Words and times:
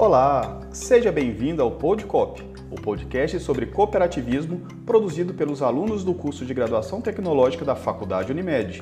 Olá, 0.00 0.60
seja 0.70 1.10
bem-vindo 1.10 1.60
ao 1.60 1.72
Podcop, 1.72 2.40
o 2.70 2.76
podcast 2.76 3.40
sobre 3.40 3.66
cooperativismo 3.66 4.60
produzido 4.86 5.34
pelos 5.34 5.60
alunos 5.60 6.04
do 6.04 6.14
curso 6.14 6.46
de 6.46 6.54
graduação 6.54 7.00
tecnológica 7.00 7.64
da 7.64 7.74
Faculdade 7.74 8.30
Unimed. 8.30 8.80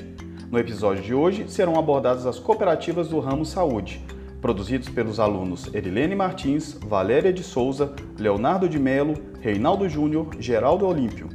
No 0.51 0.59
episódio 0.59 1.01
de 1.01 1.15
hoje 1.15 1.49
serão 1.49 1.75
abordadas 1.75 2.27
as 2.27 2.37
cooperativas 2.37 3.07
do 3.07 3.19
ramo 3.19 3.43
saúde, 3.45 3.99
produzidos 4.39 4.89
pelos 4.89 5.19
alunos 5.19 5.73
Erilene 5.73 6.13
Martins, 6.13 6.77
Valéria 6.85 7.33
de 7.33 7.41
Souza, 7.41 7.95
Leonardo 8.19 8.69
de 8.69 8.77
Melo, 8.77 9.15
Reinaldo 9.41 9.89
Júnior, 9.89 10.29
Geraldo 10.37 10.85
Olímpio. 10.85 11.29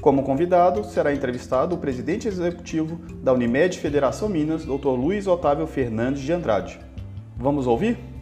Como 0.00 0.22
convidado, 0.22 0.84
será 0.84 1.12
entrevistado 1.12 1.74
o 1.74 1.78
presidente 1.78 2.28
executivo 2.28 3.00
da 3.24 3.32
Unimed 3.32 3.76
Federação 3.76 4.28
Minas, 4.28 4.64
Dr. 4.64 4.90
Luiz 4.90 5.26
Otávio 5.26 5.66
Fernandes 5.66 6.22
de 6.22 6.32
Andrade. 6.32 6.78
Vamos 7.36 7.66
ouvir? 7.66 8.15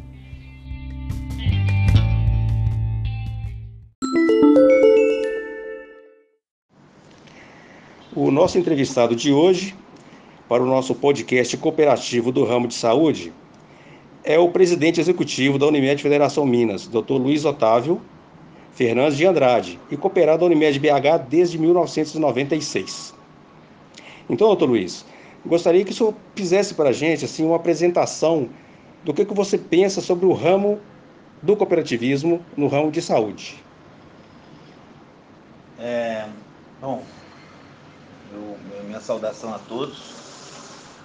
O 8.17 8.31
nosso 8.31 8.57
entrevistado 8.57 9.17
de 9.17 9.33
hoje, 9.33 9.75
para 10.49 10.63
o 10.63 10.67
nosso 10.67 10.95
podcast 10.95 11.57
cooperativo 11.57 12.31
do 12.31 12.45
ramo 12.45 12.69
de 12.69 12.75
saúde, 12.75 13.33
é 14.23 14.39
o 14.39 14.51
presidente 14.51 15.01
executivo 15.01 15.59
da 15.59 15.67
Unimed 15.67 16.01
Federação 16.01 16.47
Minas, 16.47 16.87
Dr. 16.87 17.15
Luiz 17.15 17.45
Otávio 17.45 18.01
Fernandes 18.73 19.17
de 19.17 19.27
Andrade, 19.27 19.81
e 19.91 19.97
cooperado 19.97 20.41
da 20.41 20.47
Unimed 20.47 20.79
BH 20.79 21.27
desde 21.29 21.59
1996. 21.59 23.13
Então, 24.31 24.47
doutor 24.47 24.69
Luiz, 24.69 25.05
gostaria 25.45 25.85
que 25.85 25.91
o 25.91 25.95
senhor 25.95 26.15
fizesse 26.37 26.75
para 26.75 26.91
a 26.91 26.93
gente 26.93 27.25
assim, 27.25 27.45
uma 27.45 27.57
apresentação 27.57 28.49
do 29.03 29.13
que, 29.13 29.25
que 29.25 29.35
você 29.35 29.59
pensa 29.59 30.01
sobre 30.01 30.25
o 30.25 30.33
ramo 30.33 30.79
do 31.43 31.57
cooperativismo 31.57 32.41
no 32.57 32.69
ramo 32.69 32.93
de 32.93 33.03
saúde. 33.03 33.57
É, 35.81 36.27
bom, 36.81 37.03
eu, 38.35 38.59
minha 38.85 39.01
saudação 39.01 39.55
a 39.55 39.59
todos. 39.59 40.13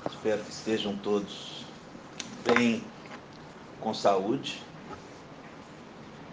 Espero 0.10 0.44
que 0.44 0.52
estejam 0.52 0.96
todos 0.98 1.64
bem 2.44 2.84
com 3.80 3.94
saúde 3.94 4.62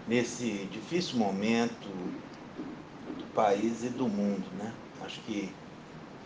nesse 0.07 0.67
difícil 0.71 1.17
momento 1.17 1.87
do 3.17 3.33
país 3.33 3.83
e 3.83 3.89
do 3.89 4.07
mundo, 4.07 4.45
né? 4.57 4.73
Acho 5.05 5.19
que 5.21 5.53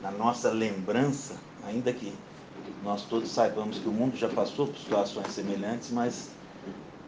na 0.01 0.11
nossa 0.11 0.49
lembrança, 0.51 1.35
ainda 1.65 1.91
que 1.91 2.13
nós 2.83 3.03
todos 3.03 3.29
saibamos 3.29 3.77
que 3.79 3.89
o 3.89 3.91
mundo 3.91 4.15
já 4.15 4.29
passou 4.29 4.67
por 4.67 4.77
situações 4.77 5.27
semelhantes, 5.31 5.91
mas 5.91 6.29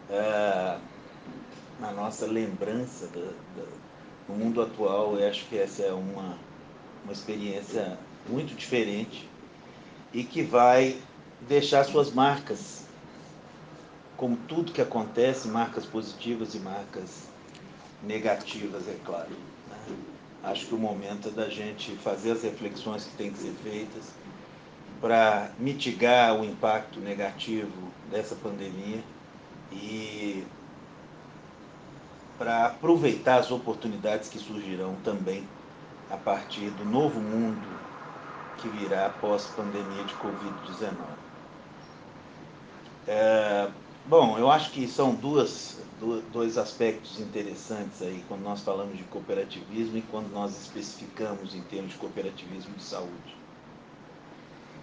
é, 0.09 0.77
na 1.79 1.91
nossa 1.91 2.25
lembrança 2.25 3.07
do, 3.07 3.33
do, 3.55 3.67
do 4.27 4.33
mundo 4.33 4.61
atual, 4.61 5.17
eu 5.17 5.27
acho 5.27 5.45
que 5.45 5.57
essa 5.57 5.83
é 5.83 5.93
uma 5.93 6.37
uma 7.03 7.13
experiência 7.13 7.97
muito 8.27 8.55
diferente 8.55 9.29
e 10.13 10.23
que 10.23 10.41
vai 10.41 10.97
deixar 11.47 11.83
suas 11.83 12.11
marcas, 12.11 12.85
como 14.15 14.37
tudo 14.47 14.71
que 14.71 14.81
acontece, 14.81 15.47
marcas 15.47 15.85
positivas 15.85 16.55
e 16.55 16.59
marcas 16.59 17.27
negativas, 18.01 18.87
é 18.87 18.95
claro. 19.03 19.31
Né? 19.69 19.95
Acho 20.43 20.67
que 20.67 20.75
o 20.75 20.77
momento 20.77 21.29
é 21.29 21.31
da 21.31 21.49
gente 21.49 21.95
fazer 21.97 22.31
as 22.31 22.43
reflexões 22.43 23.05
que 23.05 23.15
têm 23.15 23.31
que 23.31 23.39
ser 23.39 23.53
feitas 23.63 24.03
para 25.01 25.51
mitigar 25.59 26.39
o 26.39 26.45
impacto 26.45 26.99
negativo 26.99 27.91
dessa 28.09 28.35
pandemia 28.35 29.03
e 29.71 30.45
para 32.37 32.67
aproveitar 32.67 33.37
as 33.37 33.51
oportunidades 33.51 34.29
que 34.29 34.39
surgirão 34.39 34.95
também 35.03 35.45
a 36.13 36.17
partir 36.17 36.69
do 36.69 36.85
novo 36.85 37.19
mundo 37.19 37.67
que 38.57 38.69
virá 38.69 39.07
após 39.07 39.49
a 39.49 39.55
pandemia 39.55 40.03
de 40.03 40.13
Covid-19. 40.13 40.93
É, 43.07 43.67
bom, 44.05 44.37
eu 44.37 44.51
acho 44.51 44.69
que 44.69 44.87
são 44.87 45.15
duas, 45.15 45.79
dois 46.31 46.59
aspectos 46.59 47.19
interessantes 47.19 47.99
aí 48.03 48.23
quando 48.27 48.43
nós 48.43 48.61
falamos 48.61 48.95
de 48.95 49.03
cooperativismo 49.05 49.97
e 49.97 50.01
quando 50.03 50.31
nós 50.31 50.55
especificamos 50.55 51.55
em 51.55 51.61
termos 51.63 51.93
de 51.93 51.97
cooperativismo 51.97 52.75
de 52.75 52.83
saúde. 52.83 53.35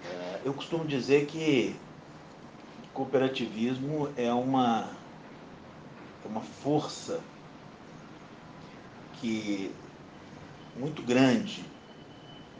É, 0.05 0.41
eu 0.45 0.53
costumo 0.53 0.85
dizer 0.85 1.27
que 1.27 1.77
cooperativismo 2.93 4.09
é 4.17 4.33
uma, 4.33 4.91
é 6.25 6.29
uma 6.29 6.41
força 6.41 7.21
que 9.21 9.73
muito 10.81 11.03
grande, 11.03 11.63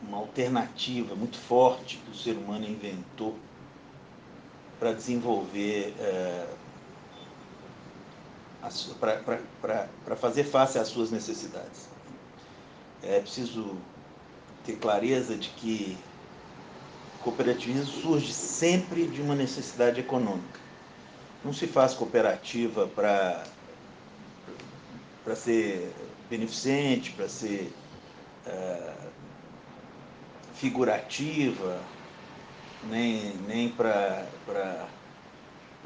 uma 0.03 0.17
alternativa 0.17 1.15
muito 1.15 1.37
forte 1.37 1.97
que 1.97 2.11
o 2.11 2.15
ser 2.15 2.33
humano 2.33 2.67
inventou 2.67 3.35
para 4.79 4.93
desenvolver, 4.93 5.93
é, 5.99 6.47
para 10.05 10.15
fazer 10.15 10.43
face 10.43 10.77
às 10.77 10.87
suas 10.87 11.09
necessidades. 11.09 11.89
É 13.01 13.19
preciso 13.19 13.75
ter 14.65 14.75
clareza 14.77 15.35
de 15.35 15.49
que 15.49 15.97
o 17.19 17.23
cooperativismo 17.23 17.85
surge 17.85 18.31
sempre 18.31 19.07
de 19.07 19.19
uma 19.21 19.35
necessidade 19.35 19.99
econômica. 19.99 20.59
Não 21.43 21.51
se 21.51 21.65
faz 21.65 21.95
cooperativa 21.95 22.87
para 22.87 23.43
ser 25.35 25.91
beneficente, 26.29 27.11
para 27.13 27.27
ser 27.27 27.73
é, 28.45 28.93
figurativa, 30.55 31.79
nem, 32.83 33.35
nem 33.47 33.69
para 33.69 34.27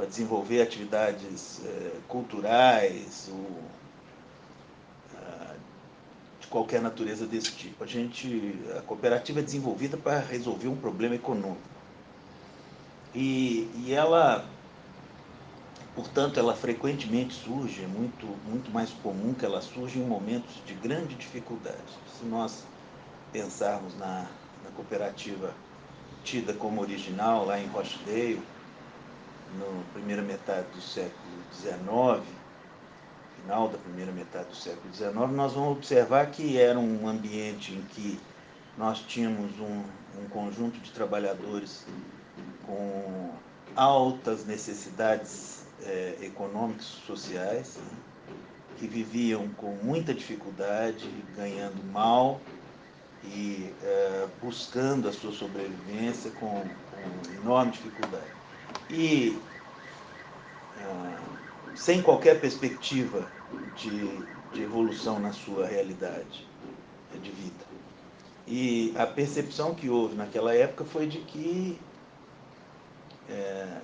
desenvolver 0.07 0.61
atividades 0.61 1.61
é, 1.65 1.91
culturais 2.07 3.29
ou 3.31 3.59
é, 5.15 5.55
de 6.39 6.47
qualquer 6.47 6.81
natureza 6.81 7.25
desse 7.25 7.51
tipo. 7.51 7.83
A 7.83 7.88
gente, 7.88 8.55
a 8.77 8.81
cooperativa 8.81 9.39
é 9.39 9.44
desenvolvida 9.44 9.97
para 9.97 10.19
resolver 10.19 10.67
um 10.67 10.75
problema 10.75 11.15
econômico. 11.15 11.75
E, 13.13 13.69
e 13.77 13.94
ela 13.94 14.45
Portanto, 15.95 16.38
ela 16.38 16.53
frequentemente 16.53 17.33
surge, 17.33 17.83
é 17.83 17.88
muito, 17.88 18.25
muito 18.45 18.69
mais 18.69 18.89
comum 18.91 19.33
que 19.33 19.45
ela 19.45 19.61
surja 19.61 19.97
em 19.97 20.06
momentos 20.06 20.61
de 20.66 20.73
grande 20.73 21.16
dificuldade. 21.16 21.78
Se 22.19 22.25
nós 22.25 22.66
pensarmos 23.31 23.97
na, 23.97 24.28
na 24.63 24.72
cooperativa 24.75 25.53
tida 26.23 26.53
como 26.53 26.81
original 26.81 27.45
lá 27.45 27.57
em 27.59 27.67
Rochdale, 27.67 28.41
na 29.57 29.94
primeira 29.94 30.22
metade 30.22 30.67
do 30.73 30.81
século 30.81 31.13
XIX, 31.53 32.25
final 33.41 33.69
da 33.69 33.77
primeira 33.77 34.12
metade 34.12 34.50
do 34.50 34.56
século 34.56 34.94
XIX, 34.94 35.13
nós 35.31 35.53
vamos 35.53 35.77
observar 35.77 36.29
que 36.31 36.57
era 36.57 36.77
um 36.77 37.07
ambiente 37.07 37.73
em 37.73 37.81
que 37.83 38.19
nós 38.77 39.00
tínhamos 39.00 39.57
um, 39.59 39.83
um 40.19 40.27
conjunto 40.29 40.77
de 40.79 40.91
trabalhadores 40.91 41.85
com 42.66 43.31
altas 43.75 44.45
necessidades 44.45 45.64
é, 45.84 46.18
econômicos 46.22 46.86
sociais 47.06 47.78
que 48.78 48.88
viviam 48.88 49.47
com 49.50 49.72
muita 49.84 50.13
dificuldade, 50.13 51.09
ganhando 51.36 51.81
mal 51.91 52.41
e 53.24 53.74
é, 53.81 54.28
buscando 54.41 55.08
a 55.08 55.13
sua 55.13 55.31
sobrevivência 55.31 56.31
com, 56.31 56.62
com 56.62 57.42
enorme 57.42 57.72
dificuldade. 57.72 58.25
E 58.89 59.39
é, 60.77 61.18
sem 61.75 62.01
qualquer 62.01 62.39
perspectiva 62.39 63.28
de, 63.75 64.19
de 64.54 64.62
evolução 64.62 65.19
na 65.19 65.31
sua 65.31 65.66
realidade 65.66 66.45
de 67.21 67.31
vida. 67.31 67.66
E 68.48 68.94
a 68.95 69.07
percepção 69.07 69.74
que 69.74 69.89
houve 69.89 70.16
naquela 70.16 70.54
época 70.54 70.86
foi 70.86 71.07
de 71.07 71.19
que 71.19 71.80
é, 73.30 73.81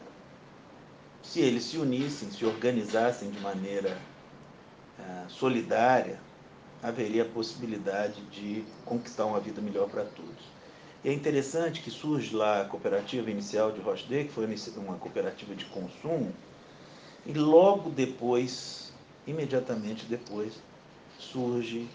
se 1.31 1.39
eles 1.39 1.63
se 1.63 1.77
unissem, 1.77 2.29
se 2.29 2.45
organizassem 2.45 3.29
de 3.31 3.39
maneira 3.39 3.97
uh, 4.99 5.29
solidária, 5.29 6.19
haveria 6.83 7.23
a 7.23 7.25
possibilidade 7.25 8.21
de 8.23 8.65
conquistar 8.83 9.25
uma 9.25 9.39
vida 9.39 9.61
melhor 9.61 9.87
para 9.87 10.03
todos. 10.03 10.43
E 11.01 11.09
é 11.09 11.13
interessante 11.13 11.81
que 11.81 11.89
surge 11.89 12.35
lá 12.35 12.61
a 12.61 12.65
cooperativa 12.65 13.31
inicial 13.31 13.71
de 13.71 13.79
Rochdale, 13.79 14.25
que 14.25 14.33
foi 14.33 14.45
uma 14.75 14.97
cooperativa 14.97 15.55
de 15.55 15.63
consumo, 15.65 16.33
e 17.25 17.31
logo 17.31 17.89
depois, 17.89 18.91
imediatamente 19.25 20.05
depois, 20.07 20.61
surge 21.17 21.87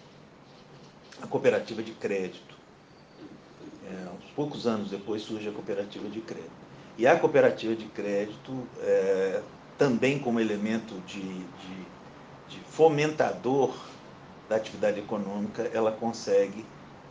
a 1.20 1.26
cooperativa 1.26 1.82
de 1.82 1.92
crédito. 1.92 2.56
É, 3.86 4.08
uns 4.18 4.30
poucos 4.30 4.66
anos 4.66 4.88
depois 4.88 5.20
surge 5.20 5.46
a 5.46 5.52
cooperativa 5.52 6.08
de 6.08 6.22
crédito. 6.22 6.65
E 6.98 7.06
a 7.06 7.18
cooperativa 7.18 7.74
de 7.74 7.84
crédito 7.86 8.66
é, 8.80 9.42
também 9.76 10.18
como 10.18 10.40
elemento 10.40 10.94
de, 11.06 11.20
de, 11.20 11.86
de 12.48 12.60
fomentador 12.70 13.74
da 14.48 14.56
atividade 14.56 14.98
econômica, 15.00 15.70
ela 15.74 15.92
consegue 15.92 16.64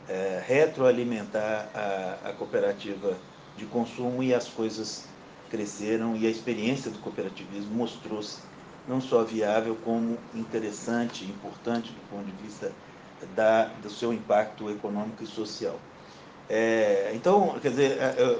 é, 0.09 0.41
retroalimentar 0.45 1.69
a, 1.73 2.29
a 2.29 2.33
cooperativa 2.33 3.15
de 3.57 3.65
consumo 3.65 4.23
e 4.23 4.33
as 4.33 4.47
coisas 4.47 5.05
cresceram 5.49 6.15
e 6.15 6.25
a 6.25 6.29
experiência 6.29 6.89
do 6.89 6.99
cooperativismo 6.99 7.73
mostrou-se 7.75 8.39
não 8.87 8.99
só 9.01 9.23
viável 9.23 9.77
como 9.83 10.17
interessante, 10.33 11.25
importante 11.25 11.91
do 11.91 12.09
ponto 12.09 12.25
de 12.25 12.43
vista 12.43 12.71
da, 13.35 13.65
do 13.81 13.89
seu 13.89 14.13
impacto 14.13 14.69
econômico 14.69 15.23
e 15.23 15.27
social. 15.27 15.79
É, 16.49 17.11
então, 17.15 17.57
quer 17.59 17.69
dizer, 17.69 17.97
é, 17.99 18.15
é, 18.17 18.39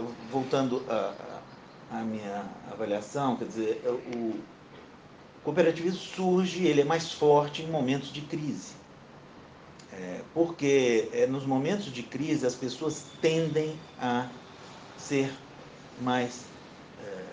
à 1.92 2.02
minha 2.02 2.46
avaliação, 2.72 3.36
quer 3.36 3.46
dizer, 3.46 3.82
é, 3.86 3.90
o 3.90 4.40
cooperativismo 5.44 6.00
surge, 6.00 6.66
ele 6.66 6.82
é 6.82 6.86
mais 6.86 7.12
forte 7.12 7.62
em 7.62 7.68
momentos 7.68 8.12
de 8.12 8.22
crise. 8.22 8.74
É, 9.94 10.22
porque 10.34 11.10
é, 11.14 11.26
nos 11.26 11.46
momentos 11.46 11.86
de 11.86 12.04
crise 12.04 12.46
as 12.46 12.56
pessoas 12.56 13.06
tendem 13.22 13.80
a 14.00 14.28
ser 14.98 15.32
mais 16.02 16.46
é, 17.04 17.24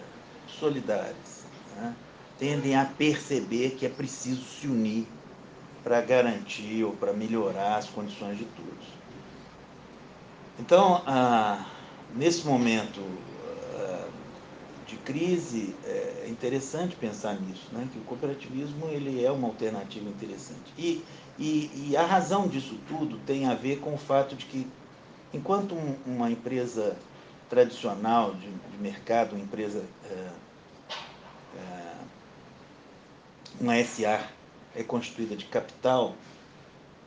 solidárias, 0.47 1.45
né? 1.77 1.95
tendem 2.39 2.77
a 2.77 2.85
perceber 2.85 3.71
que 3.71 3.87
é 3.87 3.89
preciso 3.89 4.45
se 4.45 4.67
unir 4.67 5.07
para 5.83 6.01
garantir 6.01 6.85
ou 6.85 6.93
para 6.93 7.13
melhorar 7.13 7.77
as 7.77 7.89
condições 7.89 8.39
de 8.39 8.45
todos. 8.45 8.87
Então, 10.59 11.03
ah, 11.07 11.65
nesse 12.15 12.47
momento 12.47 13.01
de 14.93 14.99
crise, 14.99 15.75
é 15.85 16.27
interessante 16.29 16.95
pensar 16.95 17.41
nisso, 17.41 17.67
né? 17.73 17.89
que 17.91 17.99
o 17.99 18.03
cooperativismo 18.03 18.89
ele 18.89 19.25
é 19.25 19.31
uma 19.31 19.49
alternativa 19.49 20.07
interessante. 20.07 20.71
E, 20.77 21.03
e, 21.39 21.89
e 21.89 21.97
a 21.97 22.05
razão 22.05 22.47
disso 22.47 22.79
tudo 22.87 23.19
tem 23.21 23.47
a 23.47 23.55
ver 23.55 23.81
com 23.81 23.95
o 23.95 23.99
fato 23.99 24.37
de 24.37 24.45
que, 24.45 24.67
enquanto 25.33 25.75
um, 25.75 25.97
uma 26.05 26.31
empresa 26.31 26.95
tradicional 27.49 28.35
de, 28.35 28.49
de 28.51 28.79
mercado, 28.79 29.35
uma 29.35 29.43
empresa, 29.43 29.83
é, 30.11 30.29
é, 31.57 31.95
uma 33.59 33.83
SA, 33.83 34.29
é 34.77 34.83
constituída 34.83 35.35
de 35.35 35.47
capital, 35.47 36.15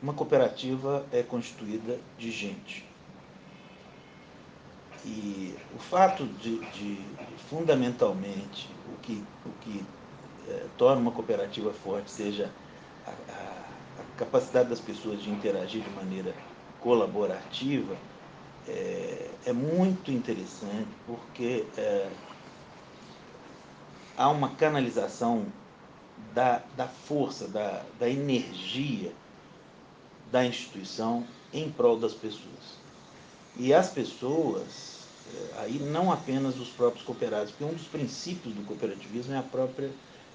uma 0.02 0.12
cooperativa 0.12 1.06
é 1.12 1.22
constituída 1.22 2.00
de 2.18 2.32
gente. 2.32 2.84
E 5.04 5.54
o 5.74 5.78
fato 5.78 6.24
de, 6.24 6.58
de 6.70 6.98
fundamentalmente, 7.48 8.68
o 8.92 9.00
que, 9.02 9.22
o 9.44 9.50
que 9.60 9.84
é, 10.48 10.66
torna 10.76 11.00
uma 11.00 11.12
cooperativa 11.12 11.72
forte 11.72 12.10
seja 12.10 12.50
a, 13.06 13.10
a, 13.10 14.00
a, 14.00 14.16
capacidade 14.16 14.68
das 14.68 14.80
pessoas 14.80 15.22
de 15.22 15.30
interagir 15.30 15.82
de 15.82 15.90
maneira 15.90 16.34
colaborativa, 16.80 17.96
é, 18.68 19.30
é 19.46 19.52
muito 19.52 20.10
interessante 20.10 20.88
porque 21.06 21.64
é, 21.76 22.08
há 24.16 24.28
uma 24.28 24.50
canalização 24.50 25.46
da, 26.34 26.62
da 26.76 26.86
força, 26.86 27.46
da, 27.48 27.82
da 27.98 28.08
energia 28.08 29.12
da 30.30 30.44
instituição 30.44 31.24
em 31.52 31.70
prol 31.70 31.98
das 31.98 32.12
pessoas. 32.12 32.85
E 33.58 33.72
as 33.72 33.90
pessoas, 33.90 35.06
é, 35.34 35.60
aí 35.60 35.78
não 35.78 36.12
apenas 36.12 36.58
os 36.58 36.68
próprios 36.68 37.04
cooperados, 37.04 37.50
porque 37.50 37.64
um 37.64 37.74
dos 37.74 37.86
princípios 37.86 38.54
do 38.54 38.62
cooperativismo 38.66 39.34
é 39.34 39.38
a 39.38 39.42
própria, 39.42 39.90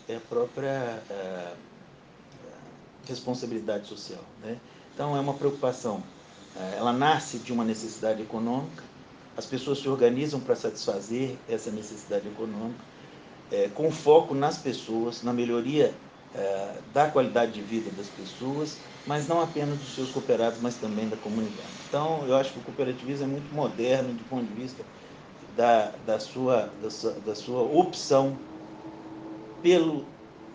é 0.08 0.16
a 0.16 0.20
própria 0.20 1.04
é, 1.10 1.54
responsabilidade 3.08 3.88
social. 3.88 4.24
Né? 4.42 4.58
Então 4.94 5.16
é 5.16 5.20
uma 5.20 5.34
preocupação. 5.34 6.04
É, 6.56 6.78
ela 6.78 6.92
nasce 6.92 7.38
de 7.40 7.54
uma 7.54 7.64
necessidade 7.64 8.22
econômica, 8.22 8.84
as 9.38 9.46
pessoas 9.46 9.80
se 9.80 9.88
organizam 9.88 10.40
para 10.40 10.56
satisfazer 10.56 11.38
essa 11.48 11.72
necessidade 11.72 12.28
econômica, 12.28 12.84
é, 13.52 13.70
com 13.70 13.92
foco 13.92 14.34
nas 14.34 14.58
pessoas, 14.58 15.24
na 15.24 15.32
melhoria 15.32 15.94
é, 16.36 16.76
da 16.94 17.10
qualidade 17.10 17.52
de 17.52 17.62
vida 17.62 17.90
das 17.92 18.08
pessoas, 18.08 18.78
mas 19.06 19.28
não 19.28 19.42
apenas 19.42 19.78
dos 19.78 19.96
seus 19.96 20.12
cooperados, 20.12 20.60
mas 20.62 20.76
também 20.76 21.10
da 21.10 21.18
comunidade. 21.18 21.68
Então, 21.88 22.24
eu 22.28 22.36
acho 22.36 22.54
que 22.54 22.60
o 22.60 22.64
cooperativismo 22.64 23.26
é 23.26 23.28
muito 23.28 23.54
moderno 23.54 24.14
do 24.14 24.24
ponto 24.30 24.46
de 24.46 24.54
vista 24.54 24.84
da, 25.56 25.92
da, 26.06 26.20
sua, 26.20 26.72
da, 26.82 26.90
sua, 26.90 27.12
da 27.26 27.36
sua 27.36 27.62
opção 27.62 28.38
pelo, 29.62 30.06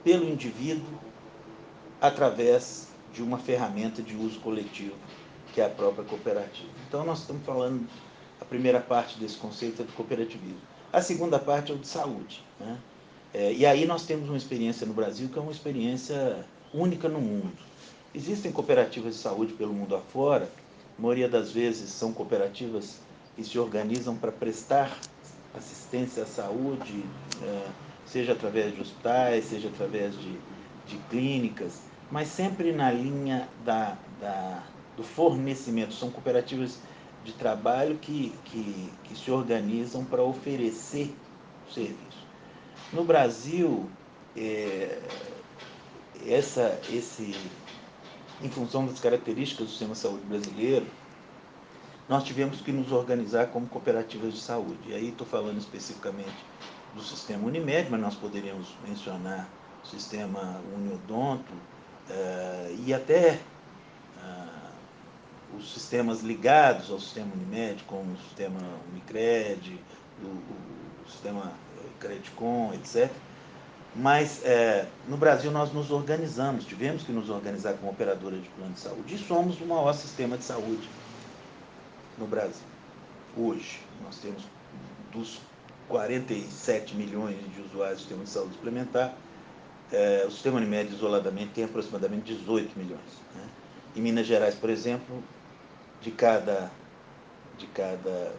pelo 0.03 0.29
indivíduo 0.29 0.99
através 2.01 2.89
de 3.13 3.23
uma 3.23 3.39
ferramenta 3.39 4.03
de 4.03 4.17
uso 4.17 4.41
coletivo, 4.41 4.97
que 5.53 5.61
é 5.61 5.67
a 5.67 5.71
própria 5.71 6.05
cooperativa. 6.05 6.71
Então, 6.89 7.05
nós 7.05 7.21
estamos 7.21 7.45
falando, 7.45 7.87
a 8.41 8.45
primeira 8.45 8.81
parte 8.81 9.19
desse 9.19 9.37
conceito 9.37 9.83
é 9.83 9.85
do 9.85 9.93
cooperativismo. 9.93 10.61
A 10.93 11.03
segunda 11.03 11.39
parte 11.39 11.73
é 11.73 11.75
o 11.75 11.79
de 11.79 11.87
saúde. 11.87 12.45
Né? 12.59 12.79
É, 13.35 13.53
e 13.53 13.67
aí 13.67 13.87
nós 13.87 14.07
temos 14.07 14.29
uma 14.29 14.39
experiência 14.39 14.87
no 14.87 14.95
Brasil 14.95 15.29
que 15.29 15.39
é 15.39 15.43
uma 15.43 15.53
experiência 15.53 16.45
única 16.73 17.09
no 17.09 17.21
mundo. 17.21 17.53
Existem 18.15 18.51
cooperativas 18.51 19.15
de 19.15 19.21
saúde 19.21 19.53
pelo 19.53 19.73
mundo 19.73 19.95
afora, 19.95 20.49
a 20.99 21.03
maioria 21.03 21.29
das 21.29 21.53
vezes 21.53 21.91
são 21.91 22.13
cooperativas 22.13 22.99
que 23.35 23.45
se 23.45 23.59
organizam 23.59 24.17
para 24.17 24.33
prestar 24.33 24.99
assistência 25.55 26.23
à 26.23 26.27
saúde, 26.27 27.05
é, 27.43 27.67
seja 28.07 28.33
através 28.33 28.75
de 28.75 28.81
hospitais, 28.81 29.45
seja 29.45 29.69
através 29.69 30.19
de, 30.19 30.33
de 30.87 30.97
clínicas, 31.11 31.81
mas 32.11 32.29
sempre 32.29 32.73
na 32.73 32.91
linha 32.91 33.49
da, 33.65 33.99
da, 34.21 34.63
do 34.97 35.03
fornecimento. 35.03 35.93
São 35.93 36.11
cooperativas 36.11 36.79
de 37.25 37.33
trabalho 37.33 37.99
que, 37.99 38.33
que, 38.47 38.91
que 39.05 39.19
se 39.19 39.31
organizam 39.31 40.05
para 40.05 40.23
oferecer 40.23 41.15
serviço. 41.71 42.26
No 42.93 43.05
Brasil, 43.05 43.91
é, 44.37 45.01
essa, 46.25 46.79
esse, 46.89 47.35
em 48.41 48.49
função 48.49 48.87
das 48.87 49.01
características 49.01 49.67
do 49.67 49.71
sistema 49.71 49.93
de 49.93 49.99
saúde 49.99 50.25
brasileiro, 50.25 50.87
nós 52.09 52.23
tivemos 52.23 52.61
que 52.61 52.71
nos 52.71 52.93
organizar 52.93 53.49
como 53.49 53.67
cooperativas 53.67 54.33
de 54.33 54.41
saúde. 54.41 54.79
E 54.87 54.95
aí 54.95 55.09
estou 55.09 55.27
falando 55.27 55.59
especificamente 55.59 56.37
do 56.95 57.03
sistema 57.03 57.47
Unimed, 57.47 57.91
mas 57.91 58.01
nós 58.01 58.15
poderíamos 58.15 58.69
mencionar 58.87 59.49
o 59.83 59.87
sistema 59.89 60.61
Uniodonto 60.75 61.53
uh, 61.53 62.85
e 62.87 62.95
até 62.95 63.41
uh, 64.19 65.57
os 65.59 65.75
sistemas 65.75 66.21
ligados 66.23 66.91
ao 66.91 67.01
sistema 67.01 67.33
Unimed, 67.35 67.83
como 67.85 68.13
o 68.13 68.19
sistema 68.19 68.61
Unicred, 68.93 69.81
o, 70.23 70.27
o 70.27 71.11
sistema 71.11 71.53
Credicom, 71.99 72.73
etc. 72.75 73.11
Mas 73.95 74.45
é, 74.45 74.87
no 75.09 75.17
Brasil 75.17 75.51
nós 75.51 75.73
nos 75.73 75.91
organizamos, 75.91 76.67
tivemos 76.67 77.03
que 77.03 77.13
nos 77.13 77.31
organizar 77.31 77.75
como 77.75 77.91
operadora 77.91 78.37
de 78.37 78.49
plano 78.51 78.75
de 78.75 78.81
saúde 78.81 79.15
e 79.15 79.19
somos 79.19 79.61
o 79.61 79.65
maior 79.65 79.95
sistema 79.95 80.37
de 80.37 80.45
saúde 80.45 80.89
no 82.19 82.27
Brasil. 82.27 82.67
Hoje 83.37 83.81
nós 84.05 84.19
temos 84.19 84.43
dos 85.13 85.41
47 85.89 86.95
milhões 86.95 87.37
de 87.55 87.63
usuários 87.63 87.99
do 87.99 88.01
sistema 88.01 88.25
de 88.25 88.31
saúde 88.31 88.53
suplementar, 88.55 89.15
é, 89.93 90.25
o 90.27 90.31
sistema 90.31 90.57
Unimed 90.57 90.93
isoladamente 90.93 91.53
tem 91.53 91.65
aproximadamente 91.65 92.35
18 92.35 92.77
milhões. 92.79 93.23
Né? 93.35 93.49
Em 93.95 94.01
Minas 94.01 94.27
Gerais, 94.27 94.55
por 94.55 94.69
exemplo, 94.69 95.23
de 96.01 96.11
cada, 96.11 96.71
de 97.57 97.67
cada 97.69 98.35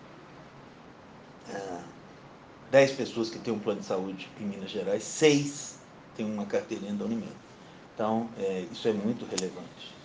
é, 1.49 1.79
10 2.71 2.91
pessoas 2.91 3.29
que 3.29 3.39
têm 3.39 3.53
um 3.53 3.59
plano 3.59 3.79
de 3.79 3.85
saúde 3.85 4.29
em 4.39 4.45
Minas 4.45 4.69
Gerais, 4.69 5.03
6 5.03 5.79
têm 6.15 6.25
uma 6.25 6.45
carteirinha 6.45 6.93
da 6.93 7.05
Unimed. 7.05 7.31
Então, 7.93 8.29
é, 8.37 8.65
isso 8.71 8.87
é 8.87 8.93
muito 8.93 9.25
relevante. 9.25 9.95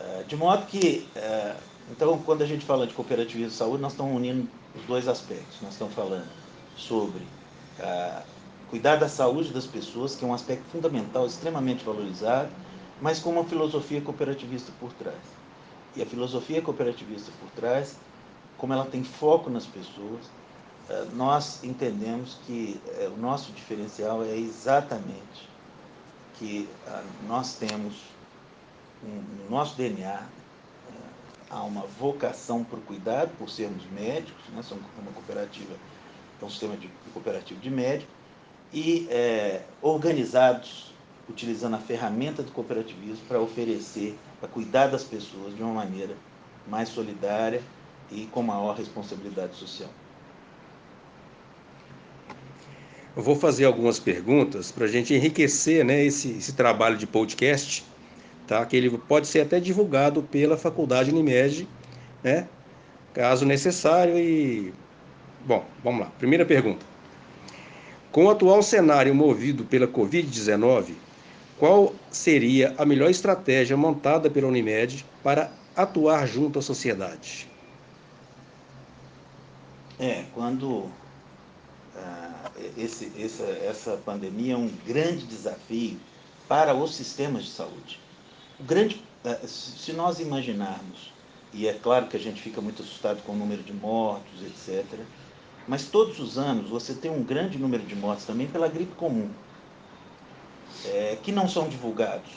É, 0.00 0.22
de 0.22 0.36
modo 0.36 0.66
que, 0.66 1.06
é, 1.14 1.56
então, 1.90 2.18
quando 2.20 2.42
a 2.42 2.46
gente 2.46 2.64
fala 2.64 2.86
de 2.86 2.94
cooperativismo 2.94 3.50
de 3.50 3.54
saúde, 3.54 3.82
nós 3.82 3.92
estamos 3.92 4.14
unindo 4.14 4.48
os 4.74 4.82
dois 4.84 5.06
aspectos. 5.08 5.60
Nós 5.60 5.72
estamos 5.72 5.94
falando 5.94 6.28
sobre 6.76 7.22
é, 7.78 8.22
cuidar 8.70 8.96
da 8.96 9.08
saúde 9.08 9.52
das 9.52 9.66
pessoas, 9.66 10.14
que 10.14 10.24
é 10.24 10.28
um 10.28 10.34
aspecto 10.34 10.64
fundamental, 10.70 11.26
extremamente 11.26 11.84
valorizado, 11.84 12.50
mas 13.00 13.18
com 13.18 13.30
uma 13.30 13.44
filosofia 13.44 14.00
cooperativista 14.00 14.72
por 14.80 14.92
trás. 14.92 15.18
E 15.96 16.02
a 16.02 16.06
filosofia 16.06 16.62
cooperativista 16.62 17.30
por 17.40 17.50
trás, 17.50 17.96
como 18.56 18.72
ela 18.72 18.84
tem 18.84 19.04
foco 19.04 19.50
nas 19.50 19.66
pessoas, 19.66 20.20
nós 21.14 21.62
entendemos 21.62 22.38
que 22.46 22.80
eh, 22.98 23.10
o 23.14 23.20
nosso 23.20 23.52
diferencial 23.52 24.24
é 24.24 24.36
exatamente 24.36 25.48
que 26.38 26.68
ah, 26.86 27.04
nós 27.26 27.56
temos 27.56 27.94
no 29.02 29.50
nosso 29.50 29.76
DNA 29.76 30.08
eh, 30.08 30.92
há 31.50 31.62
uma 31.62 31.82
vocação 31.82 32.64
para 32.64 32.78
o 32.78 32.82
cuidado, 32.82 33.30
por 33.36 33.50
sermos 33.50 33.84
médicos, 33.90 34.42
né? 34.54 34.62
somos 34.62 34.84
uma 34.98 35.12
cooperativa, 35.12 35.74
é 36.40 36.44
um 36.44 36.48
sistema 36.48 36.76
de, 36.76 36.88
cooperativo 37.12 37.60
de 37.60 37.70
médicos, 37.70 38.14
e 38.72 39.06
é, 39.10 39.62
organizados, 39.82 40.92
utilizando 41.28 41.74
a 41.74 41.78
ferramenta 41.78 42.42
do 42.42 42.52
cooperativismo 42.52 43.26
para 43.26 43.40
oferecer, 43.40 44.18
para 44.40 44.48
cuidar 44.48 44.88
das 44.88 45.04
pessoas 45.04 45.54
de 45.54 45.62
uma 45.62 45.72
maneira 45.72 46.14
mais 46.66 46.88
solidária 46.88 47.62
e 48.10 48.26
com 48.26 48.42
maior 48.42 48.76
responsabilidade 48.76 49.54
social. 49.56 49.90
Eu 53.18 53.24
vou 53.24 53.34
fazer 53.34 53.64
algumas 53.64 53.98
perguntas 53.98 54.70
para 54.70 54.84
a 54.84 54.88
gente 54.88 55.12
enriquecer 55.12 55.84
né, 55.84 56.04
esse, 56.04 56.30
esse 56.30 56.52
trabalho 56.52 56.96
de 56.96 57.04
podcast, 57.04 57.84
tá? 58.46 58.64
que 58.64 58.76
ele 58.76 58.96
pode 58.96 59.26
ser 59.26 59.40
até 59.40 59.58
divulgado 59.58 60.22
pela 60.22 60.56
Faculdade 60.56 61.10
Unimed, 61.10 61.66
né? 62.22 62.46
caso 63.12 63.44
necessário. 63.44 64.16
E 64.16 64.72
Bom, 65.44 65.66
vamos 65.82 66.02
lá. 66.02 66.12
Primeira 66.16 66.46
pergunta. 66.46 66.86
Com 68.12 68.26
o 68.26 68.30
atual 68.30 68.62
cenário 68.62 69.12
movido 69.12 69.64
pela 69.64 69.88
Covid-19, 69.88 70.94
qual 71.58 71.96
seria 72.12 72.72
a 72.78 72.86
melhor 72.86 73.10
estratégia 73.10 73.76
montada 73.76 74.30
pela 74.30 74.46
Unimed 74.46 75.04
para 75.24 75.50
atuar 75.74 76.24
junto 76.28 76.60
à 76.60 76.62
sociedade? 76.62 77.48
É, 79.98 80.22
quando 80.32 80.88
esse, 82.76 83.12
essa, 83.18 83.44
essa 83.44 83.96
pandemia 83.96 84.54
é 84.54 84.56
um 84.56 84.70
grande 84.86 85.26
desafio 85.26 85.98
para 86.48 86.74
os 86.74 86.94
sistemas 86.94 87.44
de 87.44 87.50
saúde. 87.50 88.00
O 88.58 88.64
grande, 88.64 89.02
eh, 89.24 89.46
se 89.46 89.92
nós 89.92 90.18
imaginarmos, 90.18 91.12
e 91.52 91.66
é 91.66 91.72
claro 91.72 92.06
que 92.06 92.16
a 92.16 92.20
gente 92.20 92.40
fica 92.40 92.60
muito 92.60 92.82
assustado 92.82 93.22
com 93.22 93.32
o 93.32 93.36
número 93.36 93.62
de 93.62 93.72
mortos, 93.72 94.42
etc., 94.42 95.00
mas 95.66 95.84
todos 95.84 96.18
os 96.18 96.38
anos 96.38 96.70
você 96.70 96.94
tem 96.94 97.10
um 97.10 97.22
grande 97.22 97.58
número 97.58 97.84
de 97.84 97.94
mortes 97.94 98.24
também 98.24 98.46
pela 98.46 98.68
gripe 98.68 98.94
comum, 98.94 99.30
é, 100.86 101.18
que 101.22 101.30
não 101.30 101.48
são 101.48 101.68
divulgados. 101.68 102.30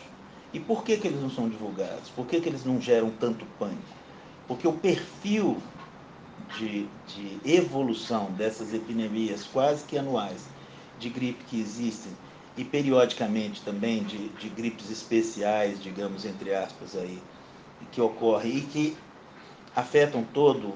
E 0.53 0.59
por 0.59 0.83
que, 0.83 0.97
que 0.97 1.07
eles 1.07 1.21
não 1.21 1.29
são 1.29 1.47
divulgados? 1.47 2.09
Por 2.09 2.25
que, 2.25 2.41
que 2.41 2.49
eles 2.49 2.65
não 2.65 2.81
geram 2.81 3.09
tanto 3.09 3.45
pânico? 3.57 3.81
Porque 4.47 4.67
o 4.67 4.73
perfil 4.73 5.61
de, 6.57 6.87
de 7.07 7.39
evolução 7.45 8.31
dessas 8.31 8.73
epidemias 8.73 9.43
quase 9.43 9.83
que 9.83 9.97
anuais 9.97 10.45
de 10.99 11.09
gripe 11.09 11.43
que 11.45 11.59
existem 11.59 12.11
e 12.57 12.63
periodicamente 12.63 13.61
também 13.61 14.03
de, 14.03 14.29
de 14.29 14.49
gripes 14.49 14.89
especiais, 14.89 15.81
digamos, 15.81 16.25
entre 16.25 16.53
aspas, 16.53 16.95
aí, 16.95 17.21
que 17.91 18.01
ocorrem 18.01 18.57
e 18.57 18.61
que 18.61 18.97
afetam 19.75 20.23
todo 20.33 20.73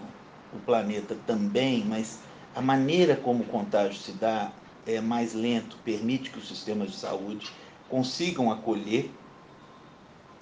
o 0.54 0.60
planeta 0.66 1.16
também, 1.28 1.84
mas 1.86 2.20
a 2.56 2.62
maneira 2.62 3.16
como 3.16 3.44
o 3.44 3.48
contágio 3.48 4.00
se 4.00 4.14
dá 4.14 4.52
é 4.88 5.02
mais 5.02 5.34
lento, 5.34 5.78
permite 5.84 6.30
que 6.30 6.38
os 6.38 6.48
sistemas 6.48 6.92
de 6.92 6.98
saúde 6.98 7.52
consigam 7.90 8.52
acolher 8.52 9.12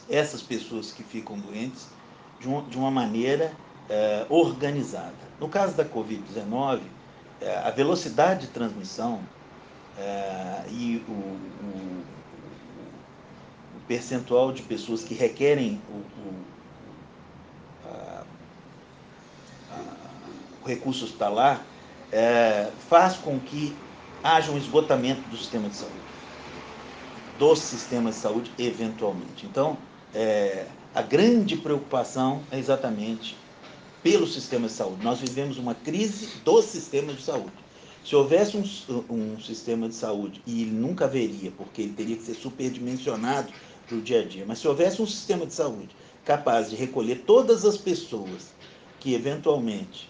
essas 0.10 0.42
pessoas 0.42 0.92
que 0.92 1.02
ficam 1.02 1.38
doentes 1.40 1.88
de 2.40 2.48
uma, 2.48 2.62
de 2.64 2.78
uma 2.78 2.92
maneira 2.92 3.54
é, 3.90 4.26
organizada. 4.30 5.14
No 5.40 5.50
caso 5.50 5.76
da 5.76 5.86
Covid-19, 5.86 6.80
é, 7.42 7.58
a 7.58 7.70
velocidade 7.72 8.48
de 8.48 8.54
transmissão 8.54 9.22
é, 9.98 10.64
e 10.70 11.04
o, 11.08 11.12
o, 11.12 12.04
o, 13.76 13.80
percentual 13.88 14.52
de 14.52 14.62
pessoas 14.62 15.04
que 15.04 15.14
requerem 15.14 15.82
o, 15.90 16.02
a, 17.86 18.24
a, 19.72 19.82
o 20.64 20.68
recurso 20.68 21.06
hospitalar 21.06 21.62
faz 22.88 23.18
com 23.18 23.40
que 23.40 23.76
haja 24.24 24.52
um 24.52 24.58
esgotamento 24.58 25.22
do 25.30 25.36
sistema 25.36 25.68
de 25.68 25.76
saúde, 25.76 25.96
dos 27.40 27.60
sistemas 27.60 28.16
de 28.16 28.22
saúde, 28.22 28.52
eventualmente. 28.60 29.48
Então, 29.48 29.78
a 30.94 31.02
grande 31.02 31.58
preocupação 31.58 32.44
é 32.52 32.60
exatamente 32.60 33.36
pelo 34.04 34.28
sistema 34.28 34.68
de 34.68 34.74
saúde. 34.74 35.04
Nós 35.04 35.20
vivemos 35.20 35.58
uma 35.58 35.74
crise 35.74 36.28
do 36.44 36.62
sistema 36.62 37.14
de 37.14 37.24
saúde. 37.24 37.54
Se 38.04 38.16
houvesse 38.16 38.58
um, 38.58 39.04
um 39.10 39.40
sistema 39.40 39.88
de 39.88 39.96
saúde, 39.96 40.42
e 40.46 40.64
ele 40.64 40.72
nunca 40.72 41.06
haveria, 41.06 41.52
porque 41.52 41.82
ele 41.82 41.94
teria 41.94 42.18
que 42.18 42.24
ser 42.24 42.36
superdimensionado 42.36 43.52
para 43.88 43.98
o 43.98 44.02
dia 44.02 44.20
a 44.22 44.26
dia, 44.26 44.44
mas 44.46 44.60
se 44.60 44.68
houvesse 44.68 45.02
um 45.02 45.08
sistema 45.08 45.46
de 45.46 45.54
saúde 45.54 45.90
capaz 46.26 46.70
de 46.70 46.76
recolher 46.76 47.24
todas 47.26 47.66
as 47.66 47.78
pessoas 47.78 48.54
que 49.00 49.14
eventualmente 49.14 50.10